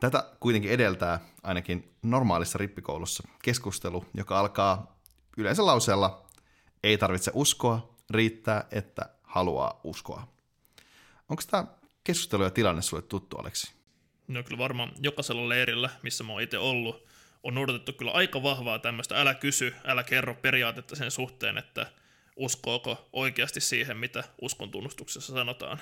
[0.02, 5.00] Tätä kuitenkin edeltää ainakin normaalissa rippikoulussa keskustelu, joka alkaa
[5.38, 6.26] yleensä lauseella
[6.84, 10.28] ei tarvitse uskoa, riittää, että haluaa uskoa.
[11.30, 11.66] Onko tämä
[12.04, 13.74] keskustelu ja tilanne sulle tuttu, Aleksi?
[14.28, 17.08] No kyllä varmaan jokaisella leirillä, missä mä oon itse ollut,
[17.44, 21.92] on noudatettu kyllä aika vahvaa tämmöistä älä kysy, älä kerro periaatetta sen suhteen, että
[22.36, 25.80] uskooko oikeasti siihen, mitä uskon tunnustuksessa sanotaan.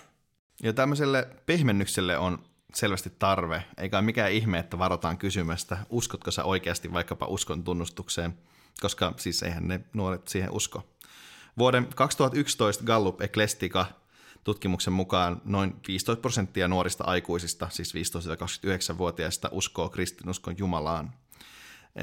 [0.64, 6.44] Ja tämmöiselle pehmennykselle on selvästi tarve, eikä ole mikään ihme, että varotaan kysymästä, uskotko sä
[6.44, 8.38] oikeasti vaikkapa uskon tunnustukseen,
[8.82, 10.84] koska siis eihän ne nuoret siihen usko.
[11.58, 13.86] Vuoden 2011 Gallup Ecclestica
[14.44, 21.14] tutkimuksen mukaan noin 15 prosenttia nuorista aikuisista, siis 15-29-vuotiaista, uskoo kristinuskon Jumalaan.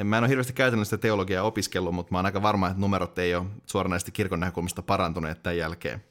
[0.05, 3.35] Mä en ole hirveästi käytännöllistä teologiaa opiskellut, mutta mä oon aika varma, että numerot ei
[3.35, 6.05] ole suoranaisesti kirkon näkökulmasta parantuneet tämän jälkeen.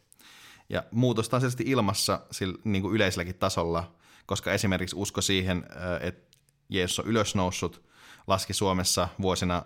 [0.70, 3.96] Ja muutosta on selvästi ilmassa sillä, niin kuin yleiselläkin tasolla,
[4.26, 5.66] koska esimerkiksi usko siihen,
[6.00, 6.38] että
[6.70, 7.86] Jeesus on ylösnoussut,
[8.28, 9.66] laski Suomessa vuosina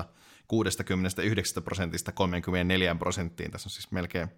[0.00, 0.04] 1999-2011
[0.48, 3.50] 69 prosentista 34 prosenttiin.
[3.50, 4.28] Tässä on siis melkein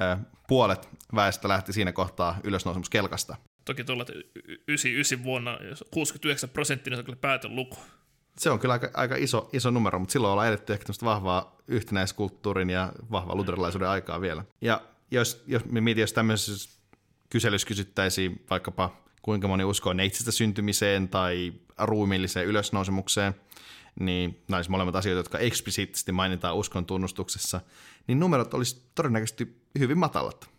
[0.00, 0.18] äh,
[0.48, 3.36] puolet väestä lähti siinä kohtaa ylösnousemuskelkasta.
[3.64, 4.06] Toki tuolla
[4.68, 5.58] 99 vuonna
[5.90, 7.76] 69 prosenttia, niin se on kyllä päätön luku.
[8.38, 12.70] Se on kyllä aika, aika iso, iso numero, mutta silloin ollaan edetty ehkä vahvaa yhtenäiskulttuurin
[12.70, 14.44] ja vahvaa luterilaisuuden aikaa vielä.
[14.60, 14.80] Ja
[15.10, 16.75] jos, jos me mietin, jos tämmöisessä
[17.30, 23.34] kyselyssä kysyttäisiin vaikkapa kuinka moni uskoo neitsistä syntymiseen tai ruumiilliseen ylösnousemukseen,
[24.00, 27.60] niin olisi molemmat asioita, jotka eksplisiittisesti mainitaan uskon tunnustuksessa,
[28.06, 30.50] niin numerot olisi todennäköisesti hyvin matalat.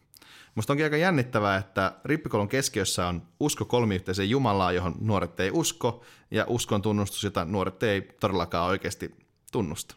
[0.55, 6.03] Musta onkin aika jännittävää, että rippikoulun keskiössä on usko kolmiyhteiseen Jumalaa, johon nuoret ei usko,
[6.31, 9.15] ja uskon tunnustus, jota nuoret ei todellakaan oikeasti
[9.51, 9.95] tunnusta.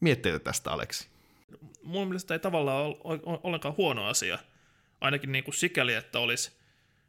[0.00, 1.08] Mietteitä tästä, Aleksi?
[1.82, 4.38] Mun mielestä ei tavallaan ole ollenkaan huono asia.
[5.00, 6.52] Ainakin niin kuin sikäli, että olisi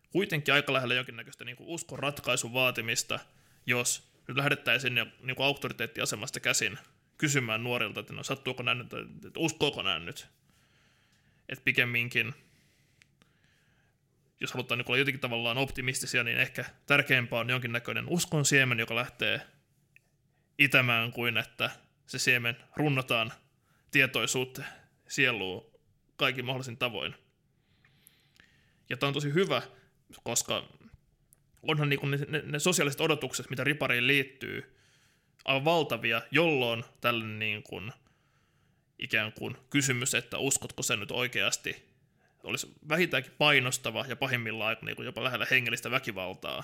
[0.10, 3.20] kuitenkin aika lähellä jonkinnäköistä niin kuin uskon ratkaisun vaatimista,
[3.66, 6.80] jos nyt lähdettäisiin niin kuin auktoriteettiasemasta käsin
[7.18, 8.94] kysymään nuorilta, että no sattuuko näin nyt,
[9.26, 10.28] että uskooko näin nyt.
[11.50, 12.34] Että pikemminkin,
[14.40, 18.96] jos halutaan niin olla jotenkin tavallaan optimistisia, niin ehkä tärkeämpää on jonkinnäköinen uskon siemen, joka
[18.96, 19.42] lähtee
[20.60, 21.70] itämään kuin että
[22.08, 23.34] se siemen runnotaan
[23.92, 24.62] tietoisuutta
[25.08, 25.72] sieluun
[26.16, 27.16] kaikin mahdollisin tavoin.
[28.90, 29.62] Ja tämä on tosi hyvä,
[30.24, 30.64] koska
[31.64, 34.78] onhan niin ne, ne, ne sosiaaliset odotukset, mitä ripariin liittyy,
[35.46, 37.92] aivan valtavia, jolloin tällainen niin kuin,
[39.00, 41.88] ikään kuin kysymys, että uskotko sen nyt oikeasti,
[42.44, 46.64] olisi vähintäänkin painostava ja pahimmillaan niin kuin jopa lähellä hengellistä väkivaltaa.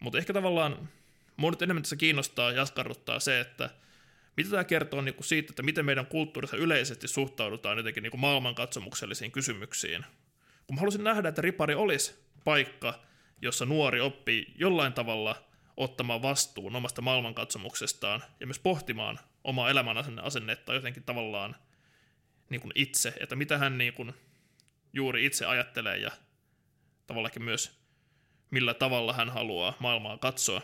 [0.00, 0.88] Mutta ehkä tavallaan
[1.50, 3.70] nyt enemmän tässä kiinnostaa ja askarruttaa se, että
[4.36, 10.04] mitä tämä kertoo niin siitä, että miten meidän kulttuurissa yleisesti suhtaudutaan jotenkin niin maailmankatsomuksellisiin kysymyksiin.
[10.72, 12.14] Kun mä haluaisin nähdä, että ripari olisi
[12.44, 13.00] paikka,
[13.42, 15.44] jossa nuori oppii jollain tavalla
[15.76, 21.56] ottamaan vastuun omasta maailmankatsomuksestaan ja myös pohtimaan omaa elämän asennetta jotenkin tavallaan
[22.50, 24.12] niin kuin itse, että mitä hän niin kuin
[24.92, 26.10] juuri itse ajattelee ja
[27.06, 27.80] tavallaan myös
[28.50, 30.62] millä tavalla hän haluaa maailmaa katsoa.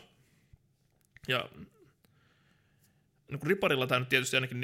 [1.28, 1.48] Ja
[3.28, 4.61] niin kuin riparilla tämä nyt tietysti ainakin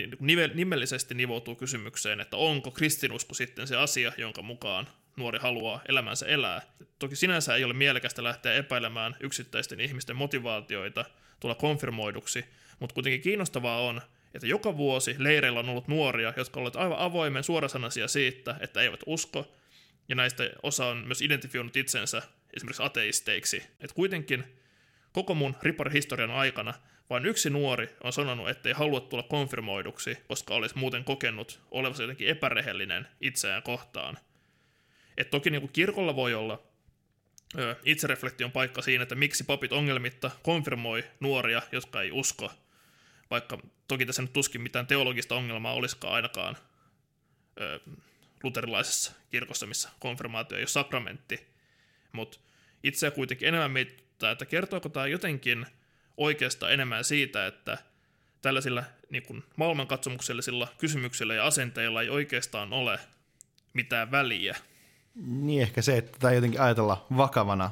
[0.54, 4.86] nimellisesti nivoutuu kysymykseen, että onko kristinusko sitten se asia, jonka mukaan
[5.16, 6.62] nuori haluaa elämänsä elää.
[6.98, 11.04] Toki sinänsä ei ole mielekästä lähteä epäilemään yksittäisten ihmisten motivaatioita
[11.40, 12.44] tulla konfirmoiduksi,
[12.80, 14.00] mutta kuitenkin kiinnostavaa on,
[14.34, 19.00] että joka vuosi leireillä on ollut nuoria, jotka ovat aivan avoimen suorasanaisia siitä, että eivät
[19.06, 19.54] usko,
[20.08, 22.22] ja näistä osa on myös identifioinut itsensä
[22.56, 23.56] esimerkiksi ateisteiksi.
[23.56, 24.44] että kuitenkin
[25.12, 26.74] koko mun riparihistorian aikana
[27.10, 32.02] vain yksi nuori on sanonut, että ei halua tulla konfirmoiduksi, koska olisi muuten kokenut olevansa
[32.02, 34.18] jotenkin epärehellinen itseään kohtaan–
[35.16, 36.62] et toki niin kuin kirkolla voi olla
[37.84, 42.52] itsereflektion paikka siinä, että miksi papit ongelmitta konfirmoi nuoria, jotka ei usko,
[43.30, 43.58] vaikka
[43.88, 46.56] toki tässä nyt tuskin mitään teologista ongelmaa olisikaan ainakaan
[47.60, 47.80] ö,
[48.42, 51.46] luterilaisessa kirkossa, missä konfirmaatio ei ole sakramentti,
[52.12, 52.38] mutta
[52.82, 55.66] itseä kuitenkin enemmän mietitään, että kertooko tämä jotenkin
[56.16, 57.78] oikeastaan enemmän siitä, että
[58.42, 62.98] tällaisilla niin kuin maailmankatsomuksellisilla kysymyksillä ja asenteilla ei oikeastaan ole
[63.72, 64.56] mitään väliä–
[65.14, 67.70] niin ehkä se, että tämä jotenkin ajatella vakavana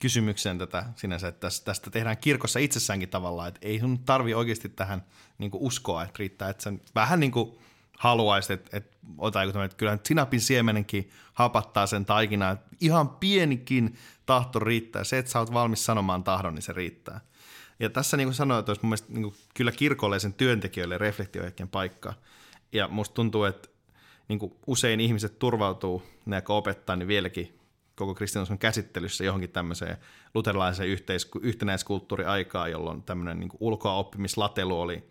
[0.00, 5.04] kysymykseen tätä sinänsä, että tästä tehdään kirkossa itsessäänkin tavallaan, että ei sun tarvi oikeasti tähän
[5.38, 7.58] niin uskoa, että riittää, että sen vähän niin kuin
[7.98, 13.96] haluaisit, että, että ota joku että kyllähän sinapin siemenenkin hapattaa sen taikinaa, että ihan pienikin
[14.26, 15.04] tahto riittää.
[15.04, 17.20] Se, että sä oot valmis sanomaan tahdon, niin se riittää.
[17.80, 21.68] Ja tässä niin kuin sanoin, että olisi mun mielestä niin kyllä kirkolle sen työntekijöille reflektiohetken
[21.68, 22.14] paikka.
[22.72, 23.68] Ja musta tuntuu, että
[24.28, 27.58] niin kuin usein ihmiset turvautuu, ne opettaa, niin vieläkin
[27.94, 29.96] koko kristinuskon käsittelyssä johonkin tämmöiseen
[30.34, 35.04] luterilaiseen yhteis- yhtenäiskulttuuriaikaan, jolloin tämmöinen niin ulkoa oppimislatelu oli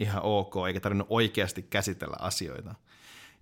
[0.00, 2.74] ihan ok, eikä tarvinnut oikeasti käsitellä asioita.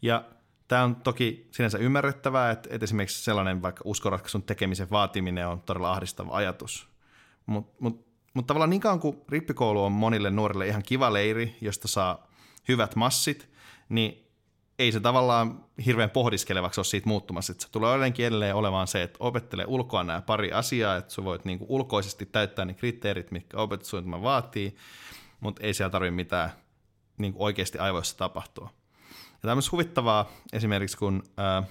[0.03, 0.25] Ja
[0.69, 5.93] tämä on toki sinänsä ymmärrettävää, että, että esimerkiksi sellainen vaikka uskoratkaisun tekemisen vaatiminen on todella
[5.93, 6.89] ahdistava ajatus.
[7.47, 11.89] Mutta mut, mut tavallaan niin kauan kuin rippikoulu on monille nuorille ihan kiva leiri, josta
[11.89, 12.31] saa
[12.69, 13.49] hyvät massit,
[13.89, 14.30] niin
[14.81, 17.53] ei se tavallaan hirveän pohdiskelevaksi ole siitä muuttumassa.
[17.53, 21.25] Että se tulee jotenkin edelleen olemaan se, että opettele ulkoa nämä pari asiaa, että sä
[21.25, 24.77] voit niinku ulkoisesti täyttää ne kriteerit, mitkä opetussuunnitelma vaatii,
[25.41, 26.51] mutta ei siellä tarvitse mitään
[27.19, 28.71] niinku oikeasti aivoissa tapahtua.
[29.11, 31.63] Ja tämä on myös huvittavaa esimerkiksi, kun ää,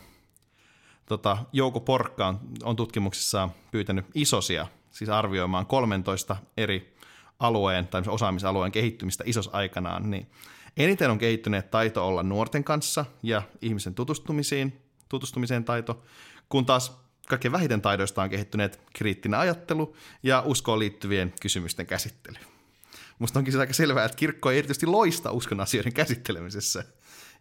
[1.05, 6.95] tota, Jouko Porkka on, on tutkimuksissa pyytänyt isosia, siis arvioimaan 13 eri
[7.39, 10.27] alueen tai osaamisalueen kehittymistä isos aikanaan, niin
[10.77, 16.03] eniten on kehittyneet taito olla nuorten kanssa ja ihmisen tutustumisiin, tutustumiseen taito,
[16.49, 16.97] kun taas
[17.27, 22.37] kaikkein vähiten taidoista on kehittyneet kriittinen ajattelu ja uskoon liittyvien kysymysten käsittely.
[23.19, 26.83] Musta onkin se aika selvää, että kirkko ei erityisesti loista uskon asioiden käsittelemisessä.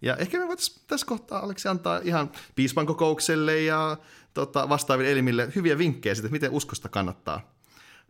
[0.03, 3.97] Ja ehkä me voitaisiin tässä kohtaa, Aleksi, antaa ihan piispan kokoukselle ja
[4.35, 7.55] tota, vastaaville elimille hyviä vinkkejä siitä, miten uskosta kannattaa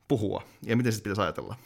[0.08, 1.56] puhua ja miten sitä pitäisi ajatella.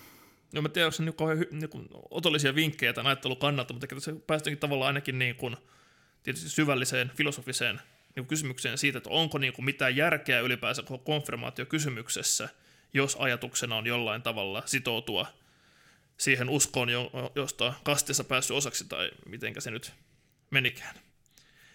[0.53, 3.87] No mä tiedän, onko se niin kauhean niin kuin, otollisia vinkkejä tämän ajattelun kannalta, mutta
[3.87, 5.57] tässä päästäänkin tavallaan ainakin niin kuin,
[6.23, 7.81] tietysti syvälliseen filosofiseen
[8.17, 12.49] niin kysymykseen siitä, että onko niin kuin, mitään järkeä ylipäänsä koko konfirmaatiokysymyksessä,
[12.95, 15.27] jos ajatuksena on jollain tavalla sitoutua
[16.17, 16.89] siihen uskoon,
[17.35, 19.93] josta kastissa päässyt osaksi, tai mitenkä se nyt
[20.51, 20.95] menikään.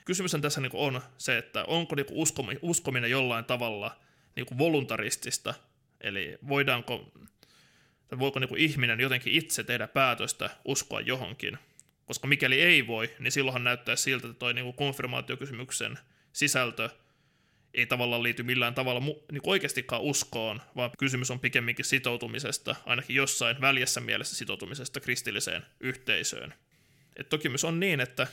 [0.05, 3.97] Kysymys tässä niin on se, että onko niin uskominen jollain tavalla
[4.35, 5.53] niin voluntaristista,
[6.01, 7.11] eli voidaanko,
[8.07, 11.57] tai voiko niin ihminen jotenkin itse tehdä päätöstä uskoa johonkin.
[12.05, 15.99] Koska mikäli ei voi, niin silloinhan näyttää siltä, että tuo niin konfirmaatiokysymyksen
[16.33, 16.89] sisältö
[17.73, 23.15] ei tavallaan liity millään tavalla mu- niin oikeastikaan uskoon, vaan kysymys on pikemminkin sitoutumisesta, ainakin
[23.15, 26.53] jossain väljessä mielessä sitoutumisesta kristilliseen yhteisöön.
[27.15, 28.27] Et toki myös on niin, että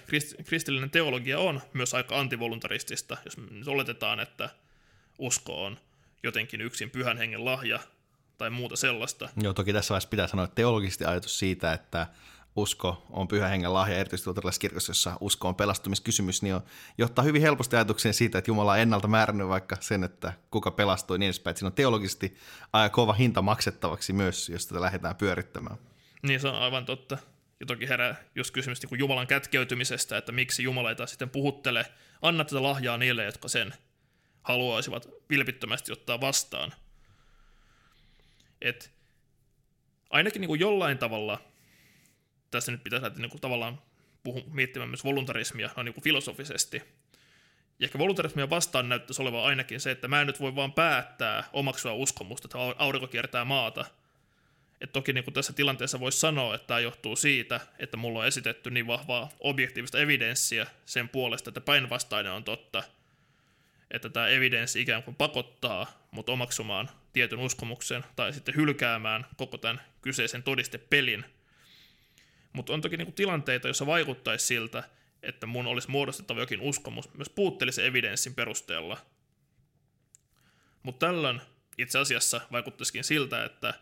[0.44, 4.50] kristillinen teologia on myös aika antivoluntaristista, jos nyt oletetaan, että
[5.18, 5.78] usko on
[6.22, 7.80] jotenkin yksin pyhän hengen lahja
[8.38, 9.28] tai muuta sellaista.
[9.42, 12.06] Joo, toki tässä vaiheessa pitää sanoa, että teologisesti ajatus siitä, että
[12.56, 16.60] usko on pyhän hengen lahja, erityisesti luterilaisessa kirkossa, jossa usko on pelastumiskysymys, niin on,
[16.98, 21.18] johtaa hyvin helposti ajatukseen siitä, että Jumala on ennalta määrännyt vaikka sen, että kuka pelastui
[21.18, 21.52] niin edespäin.
[21.52, 22.36] Että siinä on teologisesti
[22.72, 25.76] aika kova hinta maksettavaksi myös, jos tätä lähdetään pyörittämään.
[26.22, 27.18] Niin, se on aivan totta.
[27.60, 31.30] Ja toki herää just kysymys niin kuin Jumalan kätkeytymisestä, että miksi Jumala ei taas sitten
[31.30, 31.86] puhuttele,
[32.22, 33.74] anna tätä lahjaa niille, jotka sen
[34.42, 36.72] haluaisivat vilpittömästi ottaa vastaan.
[38.64, 38.90] Et
[40.10, 41.42] ainakin niin kuin jollain tavalla,
[42.50, 43.82] tässä nyt pitäisi lähteä niin kuin tavallaan
[44.22, 46.82] puhu, miettimään myös voluntarismia no niin kuin filosofisesti.
[47.78, 51.44] Ja ehkä voluntarismia vastaan näyttäisi olevan ainakin se, että mä en nyt voi vaan päättää
[51.52, 53.84] omaksua uskomusta, että aurinko kiertää maata–
[54.84, 58.26] et toki niin kuin tässä tilanteessa voisi sanoa, että tämä johtuu siitä, että mulla on
[58.26, 62.82] esitetty niin vahvaa objektiivista evidenssiä sen puolesta, että päinvastainen on totta,
[63.90, 69.80] että tämä evidenssi ikään kuin pakottaa mut omaksumaan tietyn uskomuksen tai sitten hylkäämään koko tämän
[70.02, 71.24] kyseisen todistepelin.
[72.52, 74.82] Mutta on toki niin kuin tilanteita, joissa vaikuttaisi siltä,
[75.22, 78.98] että mun olisi muodostettava jokin uskomus myös puutteellisen evidenssin perusteella.
[80.82, 81.40] Mutta tällöin
[81.78, 83.74] itse asiassa vaikuttaisikin siltä, että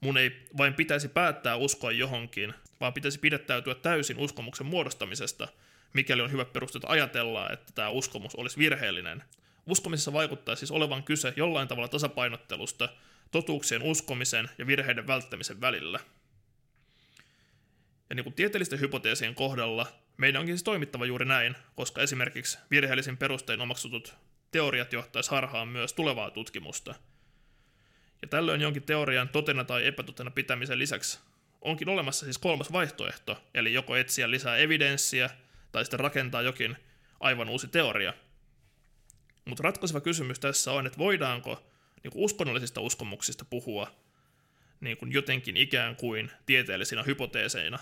[0.00, 5.48] mun ei vain pitäisi päättää uskoa johonkin, vaan pitäisi pidättäytyä täysin uskomuksen muodostamisesta,
[5.92, 9.24] mikäli on hyvä perusteet ajatella, että tämä uskomus olisi virheellinen.
[9.68, 12.88] Uskomisessa vaikuttaa siis olevan kyse jollain tavalla tasapainottelusta
[13.30, 16.00] totuuksien uskomisen ja virheiden välttämisen välillä.
[18.10, 23.16] Ja niin kuin tieteellisten hypoteesien kohdalla meidän onkin siis toimittava juuri näin, koska esimerkiksi virheellisin
[23.16, 24.14] perustein omaksutut
[24.50, 26.94] teoriat johtaisi harhaan myös tulevaa tutkimusta–
[28.22, 31.18] ja tällöin jonkin teorian totena tai epätotena pitämisen lisäksi
[31.60, 35.30] onkin olemassa siis kolmas vaihtoehto, eli joko etsiä lisää evidenssiä
[35.72, 36.76] tai sitten rakentaa jokin
[37.20, 38.14] aivan uusi teoria.
[39.48, 41.62] Mutta ratkaiseva kysymys tässä on, että voidaanko
[42.02, 43.90] niin kuin uskonnollisista uskomuksista puhua
[44.80, 47.78] niin kuin jotenkin ikään kuin tieteellisinä hypoteeseina.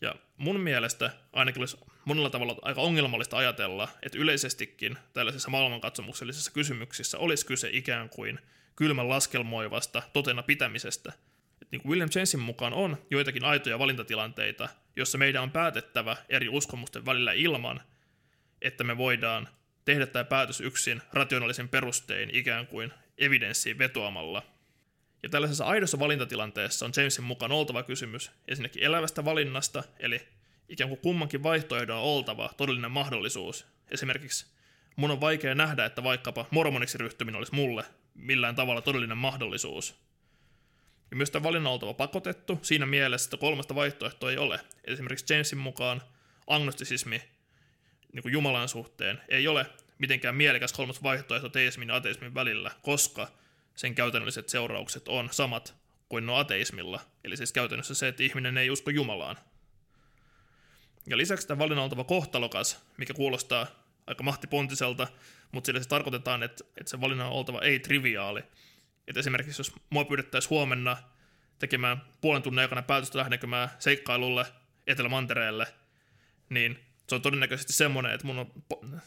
[0.00, 7.18] Ja mun mielestä ainakin olisi monella tavalla aika ongelmallista ajatella, että yleisestikin tällaisissa maailmankatsomuksellisissa kysymyksissä
[7.18, 8.38] olisi kyse ikään kuin
[8.76, 11.12] kylmän laskelmoivasta totena pitämisestä.
[11.62, 16.48] Et niin kuin William Jamesin mukaan on joitakin aitoja valintatilanteita, jossa meidän on päätettävä eri
[16.48, 17.80] uskomusten välillä ilman,
[18.62, 19.48] että me voidaan
[19.84, 24.42] tehdä tämä päätös yksin rationaalisen perustein ikään kuin evidenssiin vetoamalla.
[25.22, 30.28] Ja tällaisessa aidossa valintatilanteessa on Jamesin mukaan oltava kysymys ensinnäkin elävästä valinnasta, eli
[30.68, 33.66] ikään kuin kummankin vaihtoehdon on oltava todellinen mahdollisuus.
[33.90, 34.46] Esimerkiksi
[34.96, 39.94] mun on vaikea nähdä, että vaikkapa mormoniksi ryhtyminen olisi mulle millään tavalla todellinen mahdollisuus.
[41.10, 44.60] Ja myös tämä valinnan oltava pakotettu siinä mielessä, että kolmasta vaihtoehtoa ei ole.
[44.84, 46.02] Esimerkiksi Jamesin mukaan
[46.46, 47.22] agnostisismi
[48.14, 49.66] niin Jumalan suhteen ei ole
[49.98, 53.28] mitenkään mielekäs kolmas vaihtoehto teismin ja ateismin välillä, koska
[53.74, 55.74] sen käytännölliset seuraukset on samat
[56.08, 57.00] kuin no ateismilla.
[57.24, 59.36] Eli siis käytännössä se, että ihminen ei usko Jumalaan.
[61.06, 63.66] Ja lisäksi tämä valinnan oltava kohtalokas, mikä kuulostaa
[64.06, 65.08] aika mahtipontiselta,
[65.52, 68.42] mutta sillä se tarkoitetaan, että, että se valinnan on oltava ei-triviaali.
[69.08, 70.96] Että esimerkiksi jos mua pyydettäisiin huomenna
[71.58, 74.46] tekemään puolen tunnin aikana päätöstä lähdenkö mä seikkailulle
[74.86, 75.66] Etelä-Mantereelle,
[76.48, 79.02] niin se on todennäköisesti semmoinen, että mun on,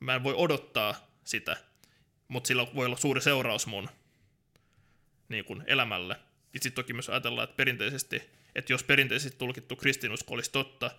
[0.00, 0.94] mä en voi odottaa
[1.24, 1.56] sitä,
[2.28, 3.88] mutta sillä voi olla suuri seuraus mun
[5.28, 6.16] niin kuin elämälle.
[6.54, 8.22] Ja sitten toki myös ajatellaan, että perinteisesti,
[8.54, 10.90] että jos perinteisesti tulkittu kristinusko olisi totta,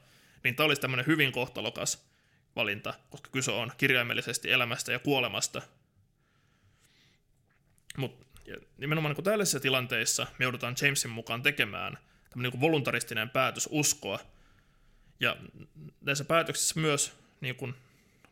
[0.43, 2.09] niin tämä olisi tämmöinen hyvin kohtalokas
[2.55, 5.61] valinta, koska kyse on kirjaimellisesti elämästä ja kuolemasta.
[7.97, 8.25] Mutta
[8.77, 11.97] nimenomaan niin tällaisissa tilanteissa me joudutaan Jamesin mukaan tekemään
[12.29, 14.19] tämmöinen niin voluntaristinen päätös uskoa.
[15.19, 15.37] Ja
[16.01, 17.75] näissä päätöksissä myös niin kuin,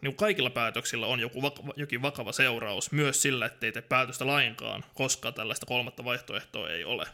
[0.01, 1.41] niin kuin kaikilla päätöksillä on joku,
[1.75, 7.05] jokin vakava seuraus, myös sillä, ettei tee päätöstä lainkaan, koska tällaista kolmatta vaihtoehtoa ei ole.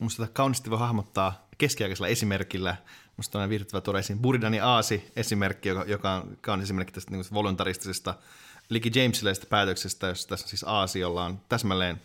[0.00, 2.76] Minusta tätä kauniisti voi hahmottaa keskiaikaisella esimerkillä.
[3.16, 7.24] Minusta on viihdyttävä tuoda esiin Buridani Aasi esimerkki, joka, joka on kaunis esimerkki tästä niin
[7.32, 8.14] voluntaristisesta
[8.68, 12.00] Liki Jamesilaisesta päätöksestä, jossa tässä siis Aasi, jolla on täsmälleen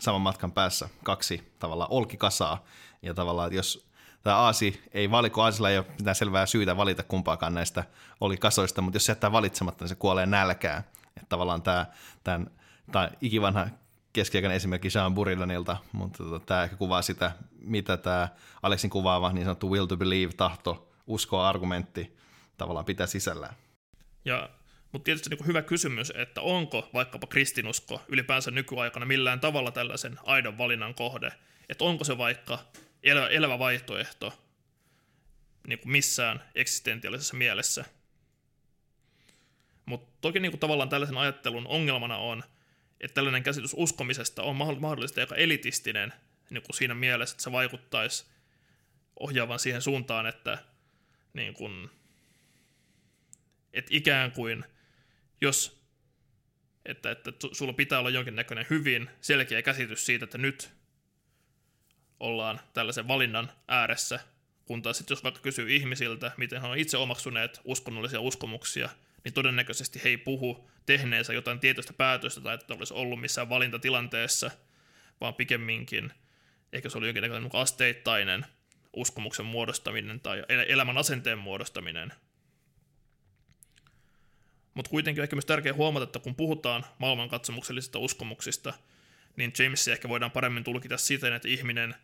[0.00, 2.64] saman matkan päässä kaksi tavallaan olkikasaa.
[3.02, 3.89] Ja tavallaan, että jos
[4.22, 7.84] tämä Aasi ei valiko, Aasilla ei ole mitään selvää syytä valita kumpaakaan näistä
[8.20, 10.84] olikasoista, mutta jos se jättää valitsematta, niin se kuolee nälkään.
[11.16, 11.86] Että tavallaan tämä,
[12.24, 12.50] tämän,
[12.92, 13.66] tämä ikivanha
[14.12, 18.28] keskiaikainen esimerkki Jean Buridanilta, mutta tota, tämä ehkä kuvaa sitä, mitä tämä
[18.62, 22.16] Aleksin kuvaava niin sanottu will to believe, tahto, uskoa, argumentti
[22.56, 23.54] tavallaan pitää sisällään.
[24.24, 24.48] Ja,
[24.92, 30.58] mutta tietysti niin hyvä kysymys, että onko vaikkapa kristinusko ylipäänsä nykyaikana millään tavalla tällaisen aidon
[30.58, 31.32] valinnan kohde,
[31.68, 32.58] että onko se vaikka
[33.02, 34.42] elävä, elävä vaihtoehto
[35.66, 37.84] niin kuin missään eksistentiaalisessa mielessä.
[39.86, 42.42] Mutta toki niin kuin tavallaan tällaisen ajattelun ongelmana on,
[43.00, 46.12] että tällainen käsitys uskomisesta on mahdollisesti aika elitistinen
[46.50, 48.26] niin kuin siinä mielessä, että se vaikuttaisi
[49.20, 50.58] ohjaavan siihen suuntaan, että,
[51.32, 51.90] niin kuin,
[53.72, 54.64] että ikään kuin
[55.40, 55.80] jos
[56.84, 60.70] että, että sulla pitää olla jonkinnäköinen hyvin selkeä käsitys siitä, että nyt
[62.20, 64.20] ollaan tällaisen valinnan ääressä,
[64.64, 68.88] kun taas sitten jos vaikka kysyy ihmisiltä, miten he on itse omaksuneet uskonnollisia uskomuksia,
[69.24, 74.50] niin todennäköisesti he ei puhu tehneensä jotain tietoista päätöstä tai että olisi ollut missään valintatilanteessa,
[75.20, 76.12] vaan pikemminkin
[76.72, 78.46] ehkä se oli jonkinlainen niin asteittainen
[78.96, 82.12] uskomuksen muodostaminen tai elämän asenteen muodostaminen.
[84.74, 88.74] Mutta kuitenkin ehkä myös tärkeää huomata, että kun puhutaan maailmankatsomuksellisista uskomuksista,
[89.36, 91.94] niin James ehkä voidaan paremmin tulkita siten, että ihminen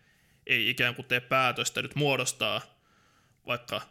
[0.47, 2.61] ei ikään kuin tee päätöstä nyt muodostaa
[3.47, 3.83] vaikka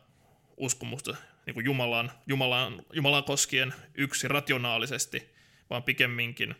[0.57, 5.29] uskomusta niin kuin Jumalan, Jumalan, Jumalan koskien yksi rationaalisesti,
[5.69, 6.55] vaan pikemminkin,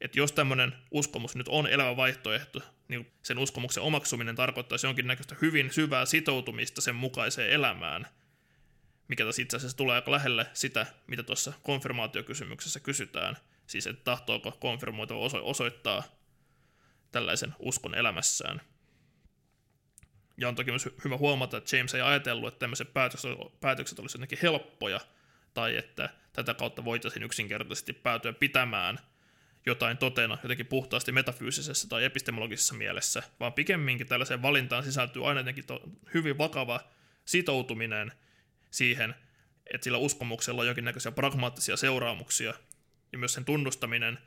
[0.00, 5.72] että jos tämmöinen uskomus nyt on elävä vaihtoehto, niin sen uskomuksen omaksuminen tarkoittaisi jonkinnäköistä hyvin
[5.72, 8.06] syvää sitoutumista sen mukaiseen elämään,
[9.08, 13.36] mikä tässä itse asiassa tulee aika lähelle sitä, mitä tuossa konfirmaatiokysymyksessä kysytään,
[13.66, 16.02] siis että tahtooko konfirmoitu osoittaa
[17.12, 18.60] tällaisen uskon elämässään.
[20.40, 23.30] Ja on toki myös hyvä huomata, että James ei ajatellut, että tämmöiset päätökset,
[23.60, 25.00] päätökset olisivat jotenkin helppoja,
[25.54, 28.98] tai että tätä kautta voitaisiin yksinkertaisesti päätyä pitämään
[29.66, 35.66] jotain totena jotenkin puhtaasti metafyysisessä tai epistemologisessa mielessä, vaan pikemminkin tällaiseen valintaan sisältyy aina jotenkin
[35.66, 35.82] to-
[36.14, 36.80] hyvin vakava
[37.24, 38.12] sitoutuminen
[38.70, 39.14] siihen,
[39.74, 42.54] että sillä uskomuksella on jonkinnäköisiä pragmaattisia seuraamuksia,
[43.12, 44.18] ja myös sen tunnustaminen,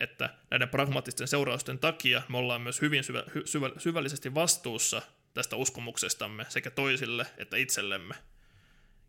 [0.00, 5.02] että näiden pragmaattisten seurausten takia me ollaan myös hyvin syvä, syvä, syvällisesti vastuussa
[5.36, 8.14] tästä uskomuksestamme sekä toisille että itsellemme.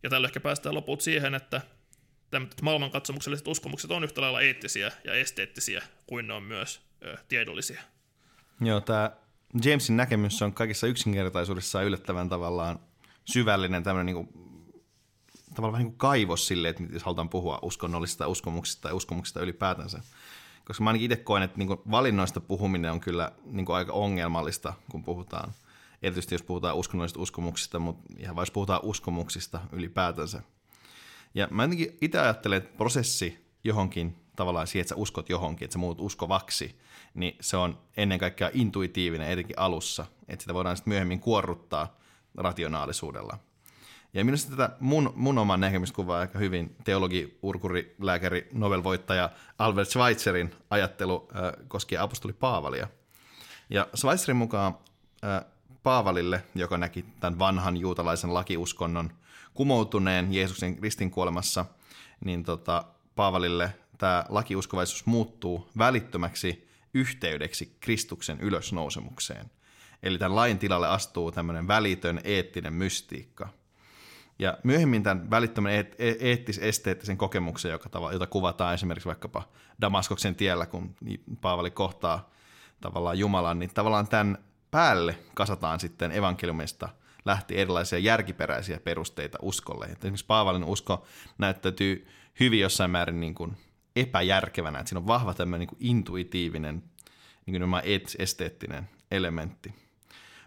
[0.03, 1.61] Ja tällä ehkä päästään loput siihen, että
[2.61, 7.81] maailmankatsomukselliset uskomukset on yhtä lailla eettisiä ja esteettisiä kuin ne on myös ö, tiedollisia.
[8.61, 9.11] Joo, tämä
[9.65, 12.79] Jamesin näkemys on kaikissa yksinkertaisuudessaan yllättävän tavallaan
[13.25, 14.29] syvällinen tämmöinen niin kuin,
[15.55, 20.01] tavallaan vähän niin kuin kaivos sille, että jos halutaan puhua uskonnollisista uskomuksista tai uskomuksista ylipäätänsä.
[20.65, 23.93] Koska mä ainakin itse koen, että niin kuin valinnoista puhuminen on kyllä niin kuin aika
[23.93, 25.53] ongelmallista, kun puhutaan–
[26.01, 30.41] erityisesti jos puhutaan uskonnollisista uskomuksista, mutta ihan vain jos puhutaan uskomuksista ylipäätänsä.
[31.35, 35.73] Ja mä jotenkin itse ajattelen, että prosessi johonkin tavallaan siihen, että sä uskot johonkin, että
[35.73, 36.79] sä muut uskovaksi,
[37.13, 41.97] niin se on ennen kaikkea intuitiivinen, etenkin alussa, että sitä voidaan sitten myöhemmin kuorruttaa
[42.35, 43.39] rationaalisuudella.
[44.13, 49.29] Ja minusta tätä mun, mun oman näkemystä kuvaa aika hyvin teologi, urkuri, lääkäri, Nobel-voittaja
[49.59, 52.87] Albert Schweitzerin ajattelu äh, koskien apostoli Paavalia.
[53.69, 54.77] Ja Schweitzerin mukaan
[55.23, 55.45] äh,
[55.87, 59.09] Paavalille, joka näki tämän vanhan juutalaisen lakiuskonnon
[59.53, 61.65] kumoutuneen Jeesuksen ristinkuolemassa,
[62.25, 62.83] niin tota,
[63.15, 69.51] Paavalille tämä lakiuskovaisuus muuttuu välittömäksi yhteydeksi Kristuksen ylösnousemukseen.
[70.03, 73.49] Eli tämän lain tilalle astuu tämmöinen välitön eettinen mystiikka.
[74.39, 79.43] Ja myöhemmin tämän välittömän eet- e- eettis-esteettisen kokemuksen, joka tava- jota kuvataan esimerkiksi vaikkapa
[79.81, 80.95] Damaskoksen tiellä, kun
[81.41, 82.29] Paavali kohtaa
[82.81, 86.89] tavallaan Jumalan, niin tavallaan tämän päälle kasataan sitten evankeliumista
[87.25, 89.85] lähti erilaisia järkiperäisiä perusteita uskolle.
[89.85, 91.05] Että esimerkiksi Paavalin usko
[91.37, 92.07] näyttäytyy
[92.39, 93.57] hyvin jossain määrin niin kuin
[93.95, 96.83] epäjärkevänä, että siinä on vahva tämmöinen niin intuitiivinen,
[97.45, 97.81] niin kuin
[98.19, 99.73] esteettinen elementti.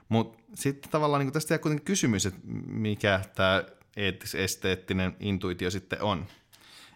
[0.09, 3.65] Mutta sitten tavallaan niin tästä jää kuitenkin kysymys, että mikä tämä
[3.97, 6.27] eettis-esteettinen intuitio sitten on.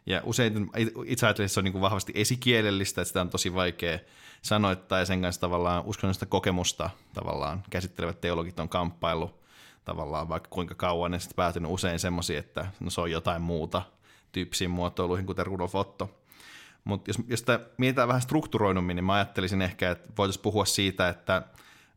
[0.06, 0.70] Ja usein
[1.06, 3.98] itse ajattelen, että se on niin vahvasti esikielellistä, että sitä on tosi vaikea
[4.44, 9.40] sanoittaa ja sen kanssa tavallaan uskonnollista kokemusta tavallaan käsittelevät teologit on kamppailu
[9.84, 13.82] tavallaan vaikka kuinka kauan, ne sitten päätynyt usein semmoisia, että no se on jotain muuta
[14.32, 16.20] tyyppisiin muotoiluihin, kuten Rudolf Otto.
[16.84, 17.44] Mutta jos, jos
[17.78, 21.42] mietitään vähän strukturoidummin, niin mä ajattelisin ehkä, että voitaisiin puhua siitä, että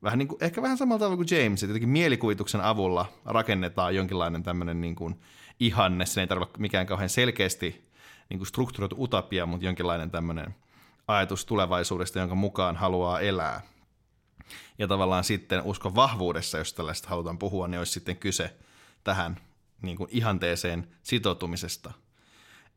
[0.03, 4.43] vähän niin kuin, ehkä vähän samalla tavalla kuin James, että jotenkin mielikuvituksen avulla rakennetaan jonkinlainen
[4.43, 5.19] tämmöinen niin kuin
[5.59, 7.87] ihanne, se ei tarvitse mikään kauhean selkeästi
[8.29, 10.55] niin kuin strukturoitu utopia, mutta jonkinlainen tämmöinen
[11.07, 13.61] ajatus tulevaisuudesta, jonka mukaan haluaa elää.
[14.77, 18.57] Ja tavallaan sitten uskon vahvuudessa, jos tällaista halutaan puhua, niin olisi sitten kyse
[19.03, 19.37] tähän
[19.81, 21.91] niin kuin ihanteeseen sitoutumisesta.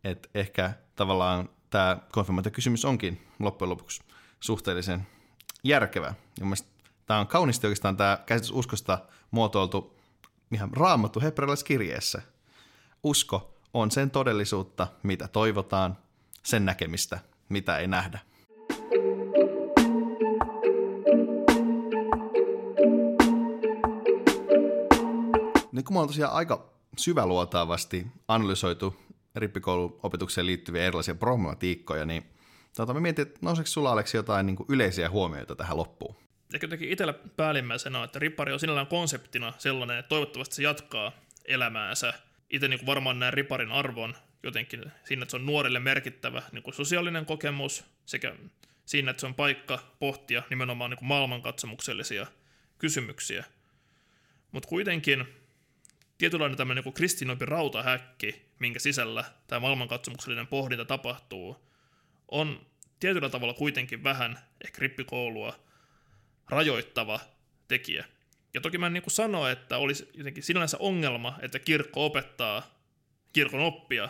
[0.04, 4.02] että ehkä tavallaan tämä konfirmaatiokysymys onkin loppujen lopuksi
[4.40, 5.06] suhteellisen
[5.64, 6.14] järkevä.
[7.06, 8.98] Tämä on kaunisti oikeastaan tämä käsitys uskosta
[9.30, 9.98] muotoiltu
[10.52, 12.22] ihan raamattu hebrealaiskirjeessä.
[13.02, 15.98] Usko on sen todellisuutta, mitä toivotaan,
[16.42, 17.18] sen näkemistä,
[17.50, 18.18] mitä ei nähdä.
[25.72, 28.96] Nyt kun me on tosiaan aika syväluotaavasti analysoitu
[29.34, 32.22] rippikouluopetukseen liittyviä erilaisia problematiikkoja, niin
[32.76, 36.16] tota, mä mietin, että nouseeko sulla Aleksi jotain niin yleisiä huomioita tähän loppuun?
[36.54, 41.12] Ehkä jotenkin itsellä päällimmäisenä on, että rippari on sinällään konseptina sellainen, että toivottavasti se jatkaa
[41.44, 42.14] elämäänsä.
[42.50, 46.74] Itse niin varmaan näen riparin arvon jotenkin siinä, että se on nuorille merkittävä niin kuin
[46.74, 48.34] sosiaalinen kokemus sekä
[48.86, 52.26] siinä, että se on paikka pohtia nimenomaan niin kuin maailmankatsomuksellisia
[52.78, 53.44] kysymyksiä.
[54.52, 55.24] Mutta kuitenkin
[56.18, 61.56] tietynlainen tämmöinen niin kristinompi rautahäkki, minkä sisällä tämä maailmankatsomuksellinen pohdinta tapahtuu,
[62.28, 62.66] on
[63.00, 65.60] tietyllä tavalla kuitenkin vähän ehkä rippikoulua
[66.48, 67.20] rajoittava
[67.68, 68.04] tekijä.
[68.54, 72.80] Ja toki mä en niin kuin sano, että olisi jotenkin sinänsä ongelma, että kirkko opettaa
[73.32, 74.08] kirkon oppia.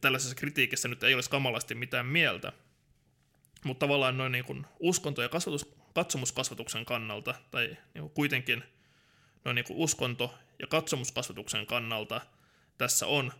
[0.00, 2.52] Tällaisessa kritiikissä nyt ei olisi kamalasti mitään mieltä.
[3.64, 8.64] Mutta tavallaan noin niin kuin uskonto- ja kasvatus, katsomuskasvatuksen kannalta, tai niin kuin kuitenkin
[9.44, 12.20] noin niin kuin uskonto- ja katsomuskasvatuksen kannalta
[12.78, 13.32] tässä on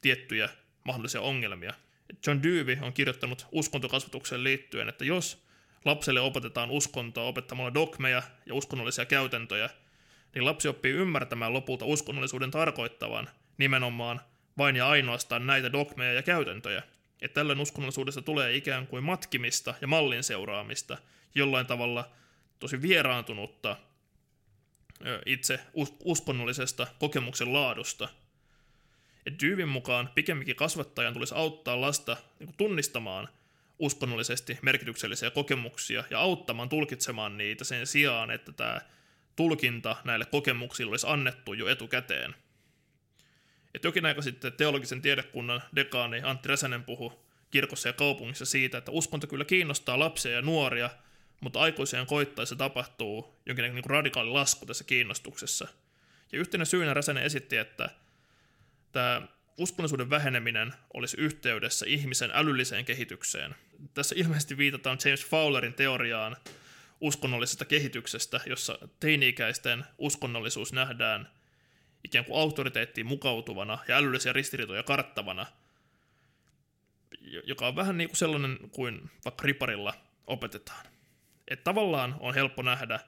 [0.00, 0.48] tiettyjä
[0.84, 1.74] mahdollisia ongelmia.
[2.26, 5.44] John Dewey on kirjoittanut uskontokasvatukseen liittyen, että jos
[5.84, 9.70] lapselle opetetaan uskontoa opettamalla dogmeja ja uskonnollisia käytäntöjä,
[10.34, 14.20] niin lapsi oppii ymmärtämään lopulta uskonnollisuuden tarkoittavan nimenomaan
[14.58, 16.82] vain ja ainoastaan näitä dogmeja ja käytäntöjä.
[17.22, 20.98] Että tällöin uskonnollisuudesta tulee ikään kuin matkimista ja mallin seuraamista,
[21.34, 22.10] jollain tavalla
[22.58, 23.76] tosi vieraantunutta
[25.26, 25.60] itse
[26.04, 28.08] uskonnollisesta kokemuksen laadusta.
[29.26, 33.28] Et Dyyvin mukaan pikemminkin kasvattajan tulisi auttaa lasta niin tunnistamaan
[33.78, 38.80] uskonnollisesti merkityksellisiä kokemuksia ja auttamaan tulkitsemaan niitä sen sijaan, että tämä
[39.36, 42.34] tulkinta näille kokemuksille olisi annettu jo etukäteen.
[43.74, 47.18] Et jokin aika sitten teologisen tiedekunnan dekaani Antti Räsänen puhui
[47.50, 50.90] kirkossa ja kaupungissa siitä, että uskonto kyllä kiinnostaa lapsia ja nuoria–
[51.40, 55.68] mutta aikuisien koittaessa tapahtuu jonkinlainen niin radikaali lasku tässä kiinnostuksessa.
[56.32, 57.90] Ja yhtenä syynä Räsänen esitti, että
[58.92, 59.22] tämä
[59.58, 63.54] uskonnollisuuden väheneminen olisi yhteydessä ihmisen älylliseen kehitykseen.
[63.94, 66.36] Tässä ilmeisesti viitataan James Fowlerin teoriaan
[67.00, 71.30] uskonnollisesta kehityksestä, jossa teini-ikäisten uskonnollisuus nähdään
[72.04, 75.46] ikään kuin autoriteettiin mukautuvana ja älyllisiä ristiriitoja karttavana,
[77.44, 79.94] joka on vähän niin kuin sellainen kuin vaikka riparilla
[80.26, 80.86] opetetaan.
[81.48, 83.00] Että tavallaan on helppo nähdä,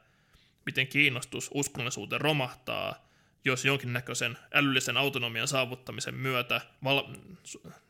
[0.66, 3.10] miten kiinnostus uskonnollisuuteen romahtaa,
[3.44, 7.14] jos jonkinnäköisen älyllisen autonomian saavuttamisen myötä val-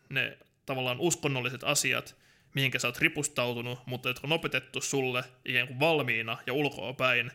[0.09, 2.17] ne tavallaan uskonnolliset asiat,
[2.55, 7.33] mihinkä sä oot ripustautunut, mutta jotka on opetettu sulle ikään kuin valmiina ja ulkoa päin,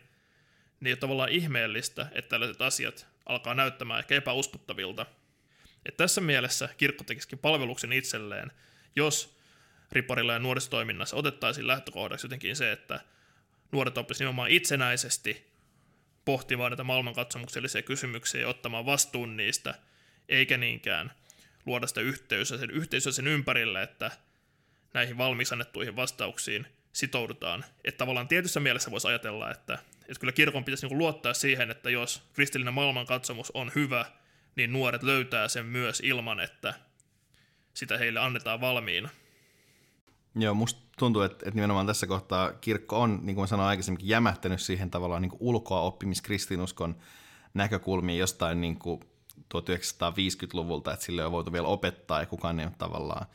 [0.80, 5.06] niin on tavallaan ihmeellistä, että tällaiset asiat alkaa näyttämään ehkä epäuskottavilta.
[5.85, 8.52] Et tässä mielessä kirkko tekisikin palveluksen itselleen,
[8.95, 9.38] jos
[9.91, 12.99] riparilla ja nuorisotoiminnassa otettaisiin lähtökohdaksi jotenkin se, että
[13.72, 15.52] nuoret oppisivat nimenomaan itsenäisesti
[16.26, 19.76] pohtimaan näitä maailmankatsomuksellisia kysymyksiä ja ottamaan vastuun niistä,
[20.30, 21.11] eikä niinkään
[21.65, 24.11] luoda sitä yhteysä sen, yhteisöä sen ympärille, että
[24.93, 27.65] näihin valmiiksi annettuihin vastauksiin sitoudutaan.
[27.84, 29.80] Että tavallaan tietyssä mielessä voisi ajatella, että,
[30.10, 34.06] että kyllä kirkon pitäisi niin luottaa siihen, että jos kristillinen maailmankatsomus on hyvä,
[34.56, 36.73] niin nuoret löytää sen myös ilman, että
[37.73, 39.10] sitä heille annetaan valmiina.
[40.36, 44.61] Joo, musta tuntuu, että, että nimenomaan tässä kohtaa kirkko on, niin kuin sanoin aikaisemmin, jämähtänyt
[44.61, 46.95] siihen tavallaan niin ulkoa oppimiskristinuskon
[47.53, 48.99] näkökulmiin jostain niin kuin
[49.40, 53.26] 1950-luvulta, että sille on voitu vielä opettaa ja kukaan ei ole tavallaan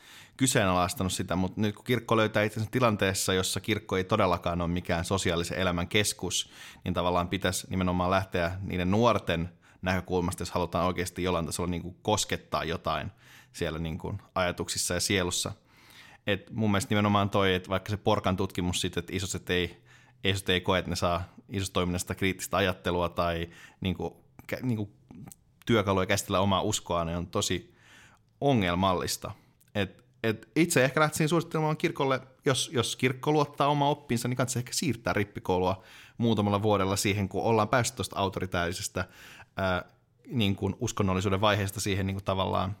[0.41, 5.05] kyseenalaistanut sitä, mutta nyt kun kirkko löytää itsensä tilanteessa, jossa kirkko ei todellakaan ole mikään
[5.05, 6.51] sosiaalisen elämän keskus,
[6.83, 9.49] niin tavallaan pitäisi nimenomaan lähteä niiden nuorten
[9.81, 13.11] näkökulmasta, jos halutaan oikeasti jollain tasolla niin kuin koskettaa jotain
[13.53, 15.51] siellä niin kuin ajatuksissa ja sielussa.
[16.27, 19.83] Et mun mielestä nimenomaan toi, että vaikka se Porkan tutkimus siitä, että isoset ei,
[20.23, 23.49] isoset ei koe, että ne saa isostoiminnasta kriittistä ajattelua tai
[23.81, 24.13] niin kuin,
[24.61, 24.93] niin kuin
[25.65, 27.75] työkaluja käsitellä omaa uskoa, niin on tosi
[28.41, 29.31] ongelmallista.
[29.75, 34.59] Et, et itse ehkä lähtisin suosittelemaan kirkolle, jos, jos kirkko luottaa omaa oppinsa, niin kannattaa
[34.59, 35.83] ehkä siirtää rippikoulua
[36.17, 39.05] muutamalla vuodella siihen, kun ollaan päästy tuosta autoritäärisestä
[39.57, 39.85] ää,
[40.27, 42.77] niin kuin uskonnollisuuden vaiheesta siihen niin kuin tavallaan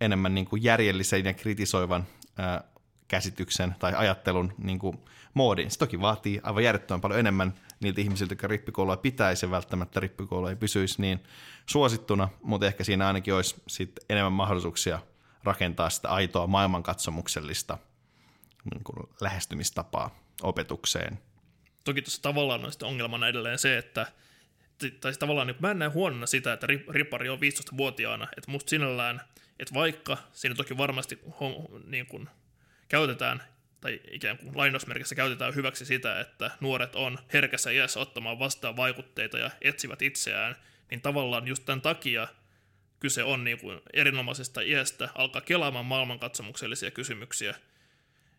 [0.00, 2.06] enemmän niin kuin järjellisen ja kritisoivan
[2.38, 2.64] ää,
[3.08, 4.98] käsityksen tai ajattelun niin kuin
[5.34, 5.70] moodin.
[5.70, 10.56] Se toki vaatii aivan järjettömän paljon enemmän niiltä ihmisiltä, jotka rippikoulua pitäisi välttämättä rippikoulu ei
[10.56, 11.20] pysyisi niin
[11.66, 14.98] suosittuna, mutta ehkä siinä ainakin olisi sit enemmän mahdollisuuksia
[15.44, 17.78] rakentaa sitä aitoa maailmankatsomuksellista
[18.74, 21.18] niin kuin lähestymistapaa opetukseen.
[21.84, 24.06] Toki tuossa tavallaan on sitten ongelmana edelleen se, että
[25.00, 29.20] tai tavallaan niin mä en näe huonona sitä, että ripari on 15-vuotiaana, että musta sinällään,
[29.58, 31.18] että vaikka siinä toki varmasti
[31.86, 32.28] niin kuin,
[32.88, 33.42] käytetään
[33.80, 39.38] tai ikään kuin lainausmerkissä käytetään hyväksi sitä, että nuoret on herkässä iässä ottamaan vastaan vaikutteita
[39.38, 40.56] ja etsivät itseään,
[40.90, 42.28] niin tavallaan just tämän takia
[43.04, 47.54] kyse on niin kuin erinomaisesta iästä alkaa kelaamaan maailmankatsomuksellisia kysymyksiä.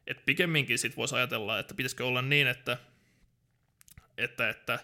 [0.07, 2.77] Et pikemminkin sit voisi ajatella, että pitäisikö olla niin, että,
[4.17, 4.79] että, että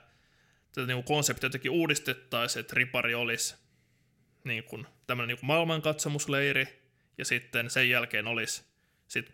[0.74, 3.56] tätä niin konseptia jotenkin uudistettaisiin, että ripari olisi
[4.44, 6.68] niin kuin, tämmöinen niin kuin maailmankatsomusleiri,
[7.18, 8.64] ja sitten sen jälkeen olisi
[9.08, 9.34] sit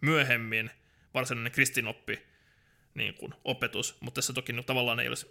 [0.00, 0.70] myöhemmin
[1.14, 2.22] varsinainen kristinoppi
[2.94, 5.30] niin kuin, opetus, mutta tässä toki no, tavallaan ei olisi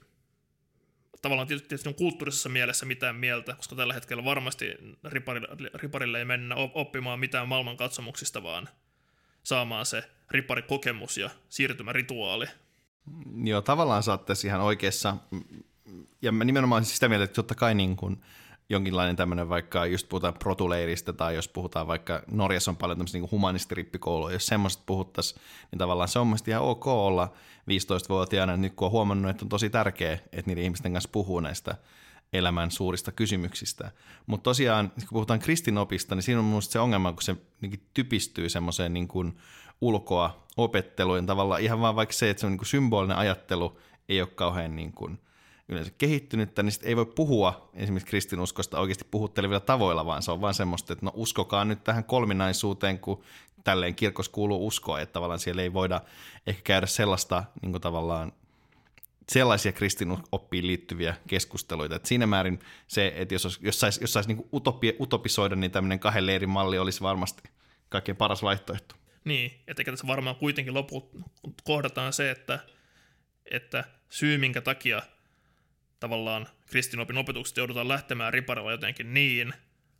[1.21, 4.65] tavallaan tietysti, tietysti on kulttuurisessa mielessä mitään mieltä, koska tällä hetkellä varmasti
[5.03, 8.69] riparille, riparille ei mennä oppimaan mitään maailmankatsomuksista, vaan
[9.43, 12.45] saamaan se riparikokemus ja siirtymärituaali.
[13.43, 15.17] Joo, tavallaan saatte ihan oikeassa.
[16.21, 18.23] Ja mä nimenomaan siis sitä mieltä, että totta kai niin kuin,
[18.69, 23.31] jonkinlainen tämmöinen vaikka, just puhutaan protuleiristä tai jos puhutaan vaikka, Norjassa on paljon tämmöisiä niin
[23.31, 25.41] humanistirippikouluja, jos semmoista puhuttaisiin,
[25.71, 27.33] niin tavallaan se on mielestäni ihan ok olla
[27.71, 31.75] 15-vuotiaana, nyt kun on huomannut, että on tosi tärkeää, että niiden ihmisten kanssa puhuu näistä
[32.33, 33.91] elämän suurista kysymyksistä.
[34.25, 37.35] Mutta tosiaan, kun puhutaan kristinopista, niin siinä on minusta se ongelma, kun se
[37.93, 39.37] typistyy semmoiseen niin kuin
[39.81, 43.79] ulkoa opetteluun, tavallaan ihan vaan vaikka se, että se on niin kuin symbolinen ajattelu,
[44.09, 45.19] ei ole kauhean niin kuin
[45.69, 50.53] yleensä kehittynyttä, niin ei voi puhua esimerkiksi kristinuskosta oikeasti puhuttelevilla tavoilla, vaan se on vaan
[50.53, 53.23] semmoista, että no uskokaa nyt tähän kolminaisuuteen, kun
[53.63, 56.01] tälleen kirkos kuuluu uskoa, että tavallaan siellä ei voida
[56.47, 58.31] ehkä käydä sellaista niin kuin tavallaan
[59.29, 61.95] sellaisia kristinoppiin liittyviä keskusteluita.
[61.95, 65.99] Et siinä määrin se, että jos, jos saisi jos sais niin utopi, utopisoida, niin tämmöinen
[65.99, 67.43] kahden leirin malli olisi varmasti
[67.89, 68.95] kaikkein paras vaihtoehto.
[69.23, 71.09] Niin, että tässä varmaan kuitenkin loput
[71.63, 72.59] kohdataan se, että,
[73.51, 75.01] että syy minkä takia
[75.99, 79.53] tavallaan kristinopin opetuksesta joudutaan lähtemään riparilla jotenkin niin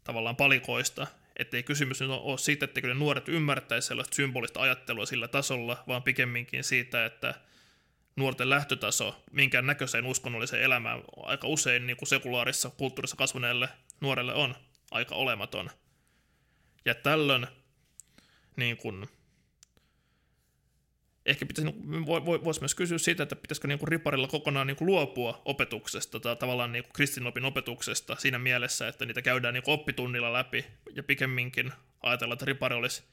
[0.04, 5.28] tavallaan palikoista, ettei kysymys nyt ole siitä, että ne nuoret ymmärtäisi sellaista symbolista ajattelua sillä
[5.28, 7.34] tasolla, vaan pikemminkin siitä, että
[8.16, 13.70] nuorten lähtötaso minkään näköiseen uskonnolliseen elämään aika usein niin kuin sekulaarissa kulttuurissa kasvaneelle
[14.02, 14.56] nuorelle on
[14.92, 15.70] aika olematon.
[16.86, 17.48] Ja tällöin
[18.56, 19.08] niin kuin,
[21.28, 21.72] ehkä pitäisi,
[22.44, 26.36] voisi myös kysyä siitä, että pitäisikö niin kuin riparilla kokonaan niin kuin luopua opetuksesta tai
[26.36, 31.04] tavallaan niin kuin kristinopin opetuksesta siinä mielessä, että niitä käydään niin kuin oppitunnilla läpi ja
[31.04, 33.04] pikemminkin ajatella, että ripari olisi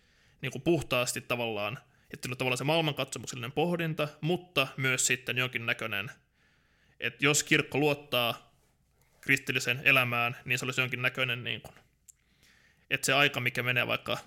[0.43, 1.79] niin kuin puhtaasti tavallaan,
[2.11, 6.11] että on tavallaan se maailmankatsomuksellinen pohdinta, mutta myös sitten jonkinnäköinen,
[7.01, 8.55] että jos kirkko luottaa
[9.21, 11.75] kristillisen elämään, niin se olisi jonkinnäköinen, niin kuin,
[12.91, 14.19] että se aika, mikä menee vaikka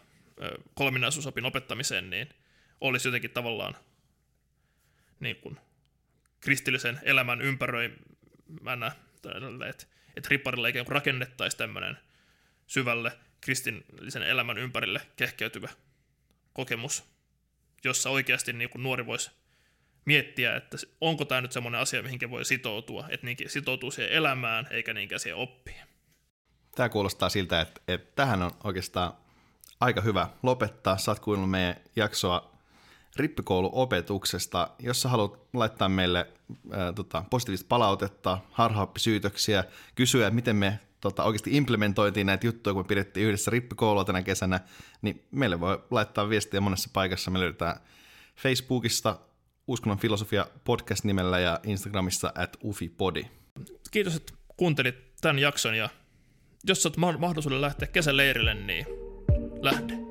[0.74, 2.30] kolminaisuusopin opettamiseen, niin–
[2.82, 3.76] olisi jotenkin tavallaan
[5.20, 5.60] niin kuin,
[6.40, 8.92] kristillisen elämän ympäröimänä,
[9.70, 9.86] että
[10.16, 11.98] et ripparilla ikään kuin rakennettaisiin tämmöinen
[12.68, 15.70] syvälle kristillisen elämän ympärille kehkeytyvä
[16.54, 17.04] kokemus,
[17.84, 19.32] jossa oikeasti niin kuin nuori voisi
[20.06, 24.68] miettiä, että onko tämä nyt semmoinen asia, mihin voi sitoutua, että niinkin sitoutuu siihen elämään
[24.72, 25.88] eikä niinkään siihen oppiin.
[26.76, 29.14] Tämä kuulostaa siltä, että, että tähän on oikeastaan
[29.80, 30.98] aika hyvä lopettaa.
[30.98, 32.57] Saat kuunnellut meidän jaksoa
[33.20, 34.70] rippikouluopetuksesta.
[34.80, 36.28] Jos sä haluat laittaa meille
[36.72, 39.64] ää, tota, positiivista palautetta, harhaoppisyytöksiä,
[39.96, 44.60] kysyä, miten me tota, oikeasti implementoitiin näitä juttuja, kun me pidettiin yhdessä rippikoulua tänä kesänä,
[45.02, 47.32] niin meille voi laittaa viestiä monessa paikassa.
[47.32, 47.80] Me löydetään
[48.36, 49.20] Facebookista
[49.68, 53.26] Uskonnon filosofia podcast nimellä ja Instagramissa at ufipodi.
[53.92, 55.90] Kiitos, että kuuntelit tämän jakson ja
[56.64, 58.86] jos saat mahdollisuuden lähteä kesäleirille, niin
[59.62, 60.07] lähde.